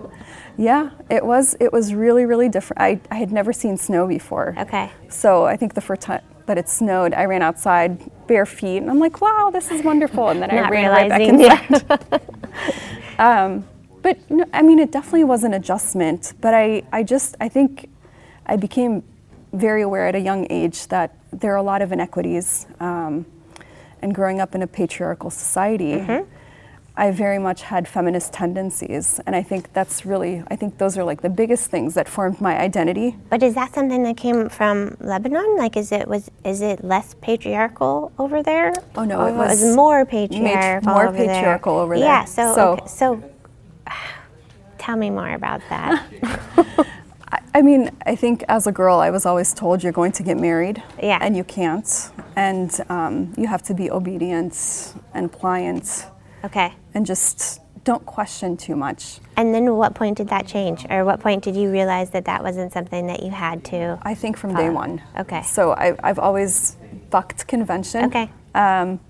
yeah. 0.56 0.90
It 1.10 1.24
was. 1.24 1.56
It 1.60 1.72
was 1.72 1.94
really, 1.94 2.24
really 2.24 2.48
different. 2.48 2.80
I, 2.80 3.00
I 3.10 3.16
had 3.16 3.32
never 3.32 3.52
seen 3.52 3.76
snow 3.76 4.06
before. 4.06 4.54
Okay. 4.58 4.90
So 5.08 5.44
I 5.44 5.56
think 5.56 5.74
the 5.74 5.80
first 5.80 6.02
time 6.02 6.22
that 6.46 6.58
it 6.58 6.68
snowed, 6.68 7.14
I 7.14 7.24
ran 7.24 7.42
outside 7.42 8.10
bare 8.26 8.46
feet, 8.46 8.78
and 8.78 8.90
I'm 8.90 8.98
like, 8.98 9.20
"Wow, 9.20 9.50
this 9.52 9.70
is 9.70 9.82
wonderful!" 9.82 10.28
And 10.28 10.42
then 10.42 10.50
I 10.50 10.68
ran 10.68 10.90
right 10.90 11.08
back 11.08 11.20
inside. 11.20 12.20
um, 13.18 13.66
but 14.02 14.18
no, 14.30 14.44
I 14.52 14.62
mean, 14.62 14.78
it 14.78 14.92
definitely 14.92 15.24
was 15.24 15.44
an 15.44 15.54
adjustment. 15.54 16.34
But 16.40 16.54
I, 16.54 16.82
I 16.92 17.02
just, 17.02 17.36
I 17.40 17.48
think, 17.48 17.88
I 18.46 18.56
became 18.56 19.02
very 19.52 19.82
aware 19.82 20.06
at 20.08 20.14
a 20.14 20.20
young 20.20 20.46
age 20.50 20.88
that 20.88 21.16
there 21.32 21.52
are 21.52 21.56
a 21.56 21.62
lot 21.62 21.80
of 21.80 21.92
inequities. 21.92 22.66
Um, 22.80 23.26
and 24.02 24.14
growing 24.14 24.38
up 24.38 24.54
in 24.54 24.60
a 24.62 24.66
patriarchal 24.66 25.30
society, 25.30 25.94
Mm-hmm. 25.94 26.30
I 26.96 27.11
very 27.11 27.40
much 27.40 27.62
had 27.62 27.88
feminist 27.88 28.33
tendencies, 28.33 29.18
and 29.26 29.35
I 29.35 29.42
think 29.42 29.72
that's 29.72 30.07
really, 30.07 30.44
I 30.48 30.54
think 30.54 30.78
those 30.78 30.96
are 30.96 31.02
like 31.02 31.22
the 31.22 31.28
biggest 31.28 31.68
things 31.68 31.94
that 31.94 32.09
formed 32.09 32.40
my 32.40 32.57
identity. 32.57 33.16
But 33.30 33.42
is 33.42 33.54
that 33.57 33.74
something 33.74 34.04
that 34.04 34.16
came 34.16 34.48
from 34.48 34.96
Lebanon? 35.00 35.57
Like, 35.59 35.76
is 35.76 35.90
it 35.90 36.07
was 36.07 36.30
is 36.44 36.61
it 36.61 36.85
less 36.85 37.14
patriarchal 37.20 38.12
over 38.16 38.44
there? 38.44 38.72
Oh, 38.94 39.04
no, 39.04 39.20
Or 39.22 39.28
it 39.28 39.35
was 39.35 39.74
more 39.74 40.04
patriarchal. 40.04 40.92
more 40.92 41.09
over 41.09 41.16
there? 41.16 41.26
patriarchal 41.35 41.78
over 41.78 41.96
there. 41.98 42.04
Yeah. 42.07 42.24
So 42.26 42.54
So- 42.54 42.72
okay, 42.74 42.87
so 42.87 43.22
tell 44.78 44.96
me 44.96 45.11
more 45.11 45.30
about 45.33 45.62
that. 45.70 46.00
I- 47.33 47.40
I 47.57 47.62
mean, 47.62 47.90
I 48.07 48.14
think 48.14 48.44
as 48.48 48.66
a 48.68 48.72
girl, 48.72 48.98
I 48.98 49.11
was 49.11 49.26
always 49.26 49.52
told 49.52 49.83
you're 49.83 49.92
going 49.92 50.12
to 50.12 50.22
get 50.22 50.37
married, 50.38 50.80
Yeah. 51.02 51.18
and 51.20 51.37
you 51.37 51.42
can't, 51.44 51.88
and 52.37 52.70
um, 52.88 53.33
you 53.37 53.46
have 53.48 53.62
to 53.64 53.74
be 53.74 53.90
obedient 53.90 54.54
and 55.14 55.30
pliant, 55.33 56.07
okay. 56.44 56.72
and 56.94 57.04
just 57.07 57.61
don't 57.85 58.04
question 58.07 58.57
too 58.57 58.76
much. 58.76 59.18
And 59.37 59.54
then, 59.54 59.74
what 59.76 59.94
point 59.94 60.16
did 60.16 60.28
that 60.28 60.46
change, 60.46 60.87
or 60.88 61.04
what 61.04 61.20
point 61.20 61.44
did 61.44 61.54
you 61.54 61.70
realize 61.70 62.11
that 62.11 62.24
that 62.24 62.42
wasn't 62.42 62.72
something 62.72 63.07
that 63.09 63.22
you 63.22 63.30
had 63.30 63.64
to? 63.66 63.98
I 64.02 64.14
think 64.14 64.37
from 64.37 64.54
day 64.54 64.70
one. 64.70 65.02
Okay. 65.18 65.42
So 65.42 65.72
I, 65.72 65.94
I've 66.02 66.18
always 66.18 66.76
bucked 67.11 67.46
convention. 67.46 68.07
Okay. 68.07 68.30
Um, 68.54 69.00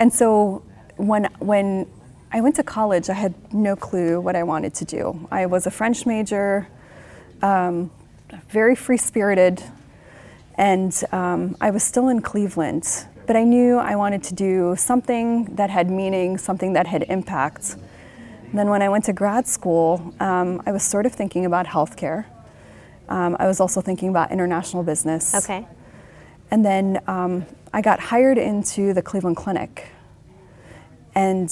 and 0.00 0.12
so 0.12 0.62
when 0.96 1.24
when 1.38 1.86
I 2.32 2.40
went 2.40 2.56
to 2.56 2.62
college, 2.62 3.10
I 3.10 3.14
had 3.14 3.34
no 3.52 3.76
clue 3.76 4.20
what 4.20 4.36
I 4.36 4.42
wanted 4.42 4.74
to 4.74 4.84
do. 4.84 5.28
I 5.30 5.46
was 5.46 5.66
a 5.66 5.70
French 5.70 6.06
major, 6.06 6.66
um, 7.42 7.90
very 8.48 8.74
free 8.74 8.96
spirited, 8.96 9.62
and 10.56 11.00
um, 11.12 11.56
I 11.60 11.70
was 11.70 11.82
still 11.82 12.08
in 12.08 12.22
Cleveland. 12.22 13.06
But 13.26 13.36
I 13.36 13.44
knew 13.44 13.78
I 13.78 13.96
wanted 13.96 14.22
to 14.24 14.34
do 14.34 14.74
something 14.76 15.46
that 15.56 15.70
had 15.70 15.90
meaning, 15.90 16.36
something 16.36 16.74
that 16.74 16.86
had 16.86 17.04
impact. 17.04 17.76
Then, 18.52 18.68
when 18.68 18.82
I 18.82 18.88
went 18.88 19.04
to 19.06 19.12
grad 19.12 19.46
school, 19.46 20.14
um, 20.20 20.62
I 20.66 20.72
was 20.72 20.82
sort 20.82 21.06
of 21.06 21.12
thinking 21.12 21.46
about 21.46 21.66
healthcare. 21.66 22.26
Um, 23.08 23.36
I 23.38 23.46
was 23.46 23.60
also 23.60 23.80
thinking 23.80 24.08
about 24.08 24.30
international 24.30 24.82
business. 24.82 25.34
Okay. 25.34 25.66
And 26.50 26.64
then 26.64 27.02
um, 27.06 27.46
I 27.72 27.80
got 27.80 27.98
hired 27.98 28.38
into 28.38 28.92
the 28.92 29.02
Cleveland 29.02 29.36
Clinic. 29.36 29.88
And 31.14 31.50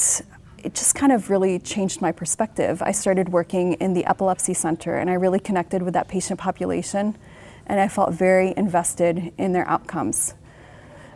it 0.62 0.74
just 0.74 0.94
kind 0.94 1.12
of 1.12 1.30
really 1.30 1.58
changed 1.58 2.00
my 2.00 2.12
perspective. 2.12 2.82
I 2.82 2.92
started 2.92 3.30
working 3.30 3.74
in 3.74 3.94
the 3.94 4.04
epilepsy 4.04 4.54
center 4.54 4.96
and 4.96 5.10
I 5.10 5.14
really 5.14 5.40
connected 5.40 5.82
with 5.82 5.94
that 5.94 6.08
patient 6.08 6.38
population. 6.38 7.16
And 7.66 7.80
I 7.80 7.88
felt 7.88 8.12
very 8.12 8.54
invested 8.56 9.32
in 9.38 9.52
their 9.52 9.66
outcomes. 9.68 10.34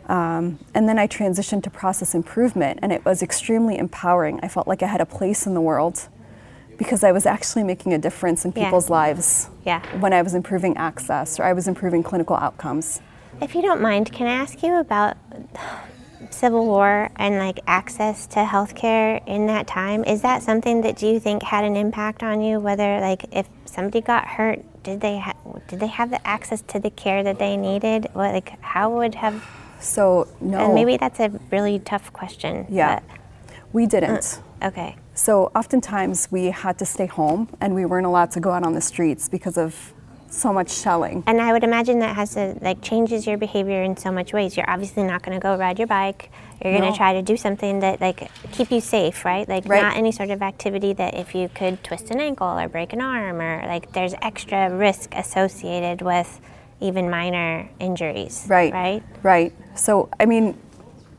Um, 0.08 0.58
and 0.74 0.88
then 0.88 0.98
I 0.98 1.06
transitioned 1.08 1.62
to 1.64 1.70
process 1.70 2.14
improvement, 2.14 2.78
and 2.82 2.92
it 2.92 3.04
was 3.04 3.22
extremely 3.22 3.76
empowering. 3.76 4.38
I 4.42 4.48
felt 4.48 4.68
like 4.68 4.82
I 4.82 4.86
had 4.86 5.00
a 5.00 5.06
place 5.06 5.46
in 5.46 5.54
the 5.54 5.60
world 5.60 6.08
because 6.78 7.02
I 7.02 7.10
was 7.10 7.26
actually 7.26 7.64
making 7.64 7.92
a 7.94 7.98
difference 7.98 8.44
in 8.44 8.52
Yeah. 8.54 8.64
people's 8.64 8.90
lives 8.90 9.48
Yeah. 9.64 9.80
when 9.98 10.12
I 10.12 10.22
was 10.22 10.34
improving 10.34 10.76
access 10.76 11.40
or 11.40 11.44
I 11.44 11.52
was 11.54 11.66
improving 11.66 12.02
clinical 12.02 12.36
outcomes. 12.36 13.00
If 13.40 13.54
you 13.54 13.62
don't 13.62 13.80
mind, 13.80 14.12
can 14.12 14.26
I 14.26 14.34
ask 14.34 14.62
you 14.62 14.76
about 14.76 15.16
Civil 16.30 16.66
War 16.66 17.08
and 17.16 17.38
like 17.38 17.60
access 17.66 18.26
to 18.28 18.40
healthcare 18.44 19.22
in 19.26 19.46
that 19.46 19.66
time? 19.66 20.04
Is 20.04 20.22
that 20.22 20.42
something 20.42 20.82
that 20.82 20.96
do 20.96 21.06
you 21.06 21.18
think 21.18 21.42
had 21.42 21.64
an 21.64 21.76
impact 21.76 22.22
on 22.22 22.40
you? 22.42 22.60
Whether 22.60 23.00
like 23.00 23.24
if 23.32 23.48
somebody 23.64 24.00
got 24.00 24.26
hurt, 24.26 24.60
did 24.82 25.00
they 25.00 25.18
ha- 25.18 25.34
did 25.68 25.80
they 25.80 25.86
have 25.88 26.10
the 26.10 26.24
access 26.26 26.60
to 26.62 26.78
the 26.78 26.90
care 26.90 27.22
that 27.22 27.38
they 27.38 27.56
needed? 27.56 28.08
What 28.12 28.32
like 28.34 28.60
how 28.62 28.90
would 28.90 29.14
have? 29.16 29.42
So, 29.86 30.28
no. 30.40 30.58
And 30.58 30.74
maybe 30.74 30.96
that's 30.96 31.20
a 31.20 31.30
really 31.50 31.78
tough 31.78 32.12
question. 32.12 32.66
Yeah. 32.68 33.00
We 33.72 33.86
didn't. 33.86 34.40
but- 34.60 34.68
okay. 34.68 34.96
So 35.14 35.50
oftentimes 35.54 36.28
we 36.30 36.46
had 36.46 36.78
to 36.78 36.86
stay 36.86 37.06
home 37.06 37.48
and 37.60 37.74
we 37.74 37.84
weren't 37.86 38.06
allowed 38.06 38.30
to 38.32 38.40
go 38.40 38.50
out 38.50 38.64
on 38.64 38.74
the 38.74 38.80
streets 38.80 39.28
because 39.28 39.56
of 39.56 39.92
so 40.28 40.52
much 40.52 40.70
shelling. 40.70 41.22
And 41.26 41.40
I 41.40 41.52
would 41.52 41.64
imagine 41.64 42.00
that 42.00 42.14
has 42.16 42.34
to 42.34 42.56
like 42.60 42.82
changes 42.82 43.26
your 43.26 43.38
behavior 43.38 43.82
in 43.82 43.96
so 43.96 44.10
much 44.12 44.32
ways. 44.34 44.56
You're 44.56 44.68
obviously 44.68 45.04
not 45.04 45.22
going 45.22 45.38
to 45.38 45.42
go 45.42 45.56
ride 45.56 45.78
your 45.78 45.86
bike. 45.86 46.30
You're 46.62 46.76
going 46.78 46.90
to 46.90 46.96
try 46.96 47.12
to 47.14 47.22
do 47.22 47.36
something 47.36 47.80
that 47.80 48.00
like 48.00 48.30
keep 48.52 48.70
you 48.70 48.80
safe, 48.80 49.24
right? 49.24 49.48
Like 49.48 49.64
Right. 49.66 49.80
not 49.82 49.96
any 49.96 50.12
sort 50.12 50.30
of 50.30 50.42
activity 50.42 50.92
that 50.94 51.14
if 51.14 51.34
you 51.34 51.48
could 51.48 51.82
twist 51.84 52.10
an 52.10 52.20
ankle 52.20 52.48
or 52.58 52.68
break 52.68 52.92
an 52.92 53.00
arm 53.00 53.40
or 53.40 53.62
like 53.66 53.92
there's 53.92 54.14
extra 54.20 54.68
risk 54.74 55.14
associated 55.14 56.02
with 56.02 56.40
even 56.80 57.10
minor 57.10 57.68
injuries. 57.80 58.46
Right. 58.48 58.72
Right. 58.72 59.02
Right. 59.22 59.52
So, 59.76 60.08
I 60.20 60.26
mean, 60.26 60.56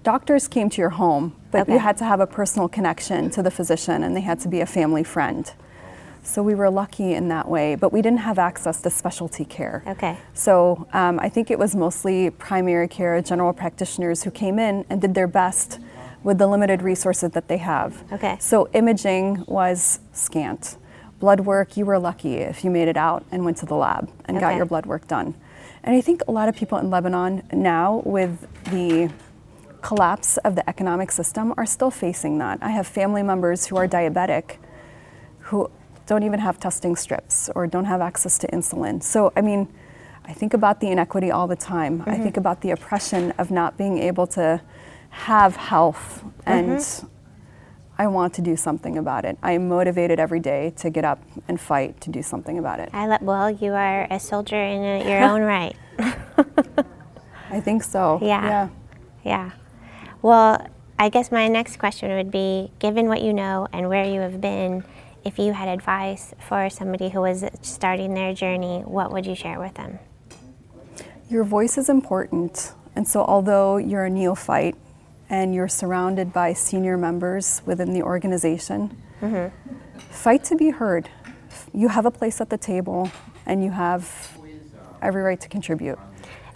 doctors 0.04 0.48
came 0.48 0.70
to 0.70 0.82
your 0.82 0.92
home, 0.92 1.36
but 1.52 1.68
you 1.68 1.80
had 1.80 1.98
to 1.98 2.06
have 2.06 2.20
a 2.20 2.28
personal 2.28 2.68
connection 2.68 3.30
to 3.32 3.42
the 3.42 3.52
physician 3.52 4.04
and 4.04 4.16
they 4.16 4.22
had 4.22 4.40
to 4.42 4.48
be 4.48 4.62
a 4.62 4.66
family 4.66 5.04
friend. 5.04 5.52
So 6.24 6.44
we 6.44 6.56
were 6.56 6.70
lucky 6.70 7.14
in 7.14 7.30
that 7.30 7.48
way, 7.48 7.76
but 7.76 7.94
we 7.94 8.02
didn't 8.02 8.20
have 8.20 8.38
access 8.38 8.82
to 8.82 8.90
specialty 8.90 9.46
care. 9.46 9.82
Okay. 9.88 10.18
So 10.34 10.86
um, 10.92 11.20
I 11.22 11.30
think 11.30 11.50
it 11.50 11.58
was 11.58 11.74
mostly 11.74 12.30
primary 12.30 12.90
care, 12.90 13.22
general 13.22 13.54
practitioners 13.54 14.24
who 14.24 14.32
came 14.32 14.60
in 14.60 14.86
and 14.90 15.02
did 15.02 15.16
their 15.16 15.28
best 15.28 15.80
with 16.24 16.38
the 16.38 16.48
limited 16.48 16.82
resources 16.82 17.32
that 17.32 17.48
they 17.48 17.58
have. 17.58 18.04
Okay. 18.12 18.36
So 18.40 18.68
imaging 18.74 19.46
was 19.48 20.00
scant. 20.12 20.78
Blood 21.20 21.42
work, 21.42 21.78
you 21.78 21.86
were 21.86 21.98
lucky 21.98 22.36
if 22.36 22.64
you 22.66 22.70
made 22.72 22.90
it 22.90 22.98
out 22.98 23.26
and 23.32 23.46
went 23.46 23.58
to 23.58 23.66
the 23.66 23.76
lab 23.76 24.12
and 24.26 24.40
got 24.40 24.56
your 24.58 24.66
blood 24.66 24.86
work 24.86 25.08
done. 25.08 25.34
And 25.88 25.96
I 25.96 26.02
think 26.02 26.22
a 26.28 26.34
lot 26.34 26.50
of 26.50 26.56
people 26.58 26.78
in 26.80 26.90
Lebanon 26.90 27.44
now, 27.54 28.02
with 28.04 28.46
the 28.66 29.10
collapse 29.82 30.36
of 30.40 30.54
the 30.56 30.70
economic 30.70 31.12
system, 31.12 31.54
are 31.56 31.66
still 31.66 31.92
facing 31.92 32.40
that. 32.40 32.60
I 32.62 32.72
have 32.72 32.86
family 32.86 33.24
members 33.24 33.68
who 33.68 33.78
are 33.78 33.88
diabetic 33.88 34.58
who 35.40 35.72
don't 36.06 36.24
even 36.24 36.42
have 36.42 36.60
testing 36.60 36.98
strips 36.98 37.50
or 37.56 37.68
don't 37.68 37.86
have 37.86 38.02
access 38.02 38.38
to 38.40 38.48
insulin. 38.48 39.02
So, 39.02 39.32
I 39.38 39.40
mean, 39.40 39.70
I 40.26 40.34
think 40.34 40.54
about 40.54 40.82
the 40.82 40.90
inequity 40.90 41.32
all 41.32 41.48
the 41.48 41.56
time. 41.56 42.00
Mm-hmm. 42.00 42.10
I 42.10 42.18
think 42.18 42.36
about 42.36 42.60
the 42.60 42.72
oppression 42.72 43.32
of 43.38 43.50
not 43.50 43.78
being 43.78 43.98
able 43.98 44.28
to 44.28 44.62
have 45.10 45.56
health 45.56 46.22
and 46.46 46.80
mm-hmm. 46.80 47.08
I 48.00 48.08
want 48.08 48.34
to 48.36 48.42
do 48.42 48.56
something 48.56 48.98
about 48.98 49.26
it. 49.26 49.38
I 49.42 49.54
am 49.54 49.68
motivated 49.68 50.20
every 50.20 50.40
day 50.40 50.72
to 50.78 50.90
get 50.90 51.04
up 51.04 51.20
and 51.48 51.60
fight 51.60 52.00
to 52.02 52.12
do 52.12 52.22
something 52.22 52.60
about 52.60 52.80
it. 52.80 52.90
I 52.94 53.08
let, 53.08 53.24
well, 53.24 53.50
you 53.50 53.74
are 53.74 54.08
a 54.12 54.20
soldier 54.20 54.62
in 54.62 54.84
a, 54.84 55.10
your 55.10 55.24
own 55.24 55.42
right. 55.42 55.76
I 57.50 57.60
think 57.60 57.84
so. 57.84 58.20
Yeah. 58.22 58.46
Yeah. 58.46 58.70
Yeah. 59.24 59.52
Well, 60.22 60.68
I 61.00 61.10
guess 61.10 61.32
my 61.32 61.48
next 61.48 61.78
question 61.78 62.16
would 62.16 62.32
be 62.32 62.72
given 62.80 63.08
what 63.08 63.22
you 63.22 63.34
know 63.34 63.68
and 63.74 63.90
where 63.90 64.06
you 64.06 64.20
have 64.22 64.42
been, 64.42 64.84
if 65.24 65.40
you 65.40 65.54
had 65.54 65.68
advice 65.68 66.34
for 66.40 66.70
somebody 66.70 67.10
who 67.10 67.22
was 67.22 67.46
starting 67.62 68.14
their 68.14 68.34
journey, 68.34 68.82
what 68.82 69.12
would 69.12 69.26
you 69.26 69.36
share 69.36 69.60
with 69.60 69.74
them? 69.74 70.00
Your 71.30 71.44
voice 71.44 71.78
is 71.78 71.90
important. 71.90 72.74
And 72.96 73.08
so, 73.08 73.24
although 73.24 73.78
you're 73.78 74.06
a 74.06 74.10
neophyte 74.10 74.76
and 75.30 75.54
you're 75.54 75.68
surrounded 75.68 76.32
by 76.32 76.54
senior 76.54 76.98
members 76.98 77.62
within 77.66 77.94
the 77.94 78.02
organization, 78.02 79.02
mm-hmm. 79.22 79.48
fight 80.10 80.44
to 80.46 80.56
be 80.56 80.70
heard. 80.70 81.10
You 81.74 81.90
have 81.90 82.06
a 82.06 82.12
place 82.12 82.40
at 82.42 82.50
the 82.50 82.58
table 82.58 83.12
and 83.46 83.64
you 83.64 83.72
have 83.72 84.38
every 85.02 85.22
right 85.22 85.40
to 85.42 85.50
contribute. 85.50 86.00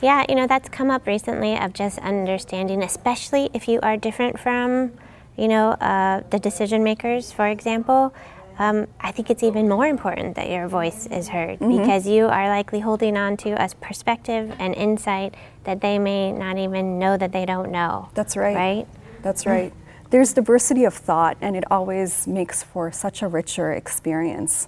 Yeah, 0.01 0.25
you 0.27 0.36
know, 0.36 0.47
that's 0.47 0.69
come 0.69 0.89
up 0.89 1.05
recently 1.05 1.57
of 1.57 1.73
just 1.73 1.99
understanding, 1.99 2.81
especially 2.81 3.49
if 3.53 3.67
you 3.67 3.79
are 3.81 3.97
different 3.97 4.39
from, 4.39 4.93
you 5.38 5.47
know, 5.47 5.71
uh, 5.73 6.23
the 6.31 6.39
decision 6.39 6.84
makers, 6.84 7.31
for 7.31 7.47
example 7.47 8.13
um, 8.59 8.87
I 8.99 9.11
think 9.11 9.29
it's 9.29 9.43
even 9.43 9.67
more 9.67 9.85
important 9.87 10.35
that 10.35 10.49
your 10.49 10.67
voice 10.67 11.07
is 11.07 11.29
heard 11.29 11.59
mm-hmm. 11.59 11.77
because 11.77 12.07
you 12.07 12.25
are 12.27 12.49
likely 12.49 12.79
holding 12.79 13.17
on 13.17 13.37
to 13.37 13.51
a 13.51 13.69
perspective 13.81 14.53
and 14.59 14.75
insight 14.75 15.35
that 15.63 15.81
they 15.81 15.97
may 15.99 16.31
not 16.31 16.57
even 16.57 16.99
know 16.99 17.17
that 17.17 17.31
they 17.31 17.45
don't 17.45 17.71
know. 17.71 18.09
That's 18.13 18.35
right. 18.35 18.55
Right? 18.55 18.87
That's 19.21 19.45
right. 19.45 19.73
There's 20.09 20.33
diversity 20.33 20.83
of 20.83 20.93
thought, 20.93 21.37
and 21.39 21.55
it 21.55 21.63
always 21.71 22.27
makes 22.27 22.63
for 22.63 22.91
such 22.91 23.21
a 23.21 23.27
richer 23.27 23.71
experience. 23.71 24.67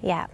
Yeah. 0.00 0.28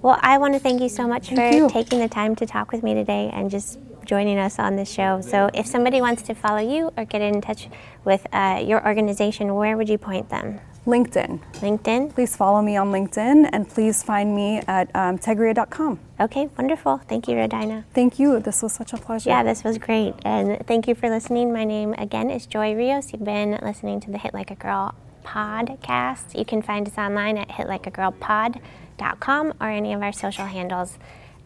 Well, 0.00 0.18
I 0.20 0.38
want 0.38 0.54
to 0.54 0.60
thank 0.60 0.80
you 0.80 0.88
so 0.88 1.06
much 1.06 1.28
thank 1.28 1.38
for 1.38 1.58
you. 1.58 1.68
taking 1.70 2.00
the 2.00 2.08
time 2.08 2.34
to 2.36 2.46
talk 2.46 2.72
with 2.72 2.82
me 2.82 2.94
today 2.94 3.30
and 3.32 3.50
just 3.50 3.78
joining 4.04 4.36
us 4.38 4.58
on 4.58 4.74
this 4.74 4.90
show. 4.90 5.20
So, 5.20 5.48
if 5.54 5.66
somebody 5.66 6.00
wants 6.00 6.22
to 6.22 6.34
follow 6.34 6.58
you 6.58 6.92
or 6.96 7.04
get 7.04 7.22
in 7.22 7.40
touch 7.40 7.68
with 8.04 8.26
uh, 8.32 8.60
your 8.64 8.84
organization, 8.84 9.54
where 9.54 9.76
would 9.76 9.88
you 9.88 9.98
point 9.98 10.28
them? 10.28 10.60
LinkedIn. 10.86 11.38
LinkedIn. 11.60 12.14
Please 12.14 12.34
follow 12.34 12.60
me 12.60 12.76
on 12.76 12.90
LinkedIn 12.90 13.48
and 13.52 13.68
please 13.68 14.02
find 14.02 14.34
me 14.34 14.60
at 14.66 14.94
um, 14.96 15.18
tegria.com. 15.18 16.00
Okay, 16.20 16.48
wonderful. 16.58 16.98
Thank 17.08 17.28
you, 17.28 17.36
Rodina. 17.36 17.84
Thank 17.94 18.18
you. 18.18 18.40
This 18.40 18.62
was 18.62 18.72
such 18.72 18.92
a 18.92 18.96
pleasure. 18.96 19.30
Yeah, 19.30 19.44
this 19.44 19.62
was 19.62 19.78
great. 19.78 20.14
And 20.24 20.66
thank 20.66 20.88
you 20.88 20.94
for 20.94 21.08
listening. 21.08 21.52
My 21.52 21.64
name 21.64 21.94
again 21.98 22.30
is 22.30 22.46
Joy 22.46 22.74
Rios. 22.74 23.12
You've 23.12 23.24
been 23.24 23.58
listening 23.62 24.00
to 24.00 24.10
the 24.10 24.18
Hit 24.18 24.34
Like 24.34 24.50
a 24.50 24.56
Girl 24.56 24.94
podcast. 25.24 26.36
You 26.36 26.44
can 26.44 26.62
find 26.62 26.88
us 26.88 26.98
online 26.98 27.38
at 27.38 27.48
hitlikeagirlpod.com 27.48 29.52
or 29.60 29.68
any 29.68 29.92
of 29.92 30.02
our 30.02 30.12
social 30.12 30.46
handles 30.46 30.98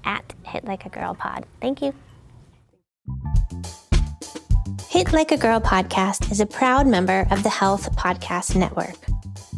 at 0.05 0.35
Hit 0.47 0.65
Like 0.65 0.87
a 0.87 0.89
Girl 0.89 1.15
Pod. 1.15 1.45
Thank 1.61 1.83
you. 1.83 1.93
Hit 4.89 5.13
Like 5.13 5.31
a 5.31 5.37
Girl 5.37 5.61
podcast 5.61 6.33
is 6.33 6.41
a 6.41 6.47
proud 6.47 6.87
member 6.87 7.27
of 7.31 7.43
the 7.43 7.51
Health 7.51 7.95
Podcast 7.97 8.57
Network. 8.57 8.97